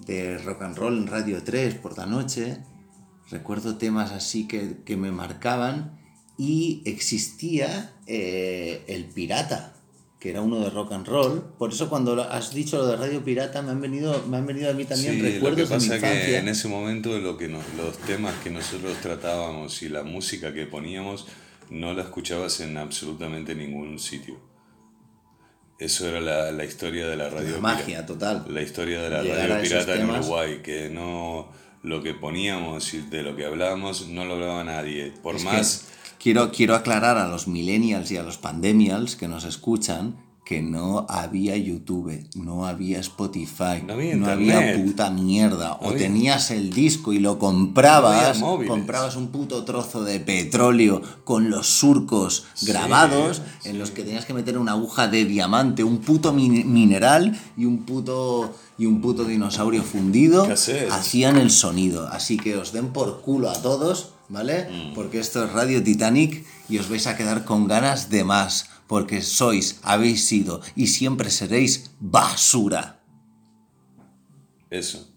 [0.00, 2.58] de rock and roll en Radio 3 por la noche.
[3.30, 5.98] Recuerdo temas así que, que me marcaban.
[6.36, 9.72] Y existía eh, El Pirata,
[10.18, 11.42] que era uno de rock and roll.
[11.58, 14.68] Por eso cuando has dicho lo de Radio Pirata me han venido, me han venido
[14.68, 16.38] a mí también Sí, lo que recuerdos de mi pasa que infancia.
[16.40, 20.66] en ese momento lo que nos- los temas que nosotros tratábamos y la música que
[20.66, 21.26] poníamos
[21.70, 24.36] no la escuchabas en absolutamente ningún sitio.
[25.84, 27.56] Eso era la, la historia de la radio.
[27.56, 28.46] La magia total.
[28.48, 30.10] La historia de la Llegar radio pirata en.
[30.10, 31.48] Uruguay, que no
[31.82, 35.12] lo que poníamos y de lo que hablábamos no lo hablaba nadie.
[35.22, 35.84] Por Es más
[36.18, 41.06] quiero, quiero aclarar a los millennials y a los pandemials que nos escuchan que no
[41.08, 43.94] había YouTube, no había Spotify, No
[44.30, 45.72] había puta mierda.
[45.80, 51.00] O había- tenías el disco y lo comprabas, No comprabas un puto trozo de petróleo
[51.24, 55.98] con los surcos grabados en los que tenías que meter una aguja de diamante, un
[55.98, 60.46] puto min- mineral y un puto y un puto dinosaurio fundido
[60.90, 62.08] hacían el sonido.
[62.08, 64.10] Así que os den por culo a todos.
[64.30, 64.68] ¿vale?
[64.70, 64.94] Mm.
[64.94, 69.22] Porque esto es Radio Titanic y os vais a quedar con ganas de más, porque
[69.22, 73.02] sois, habéis sido y siempre seréis basura.
[74.70, 75.13] Eso.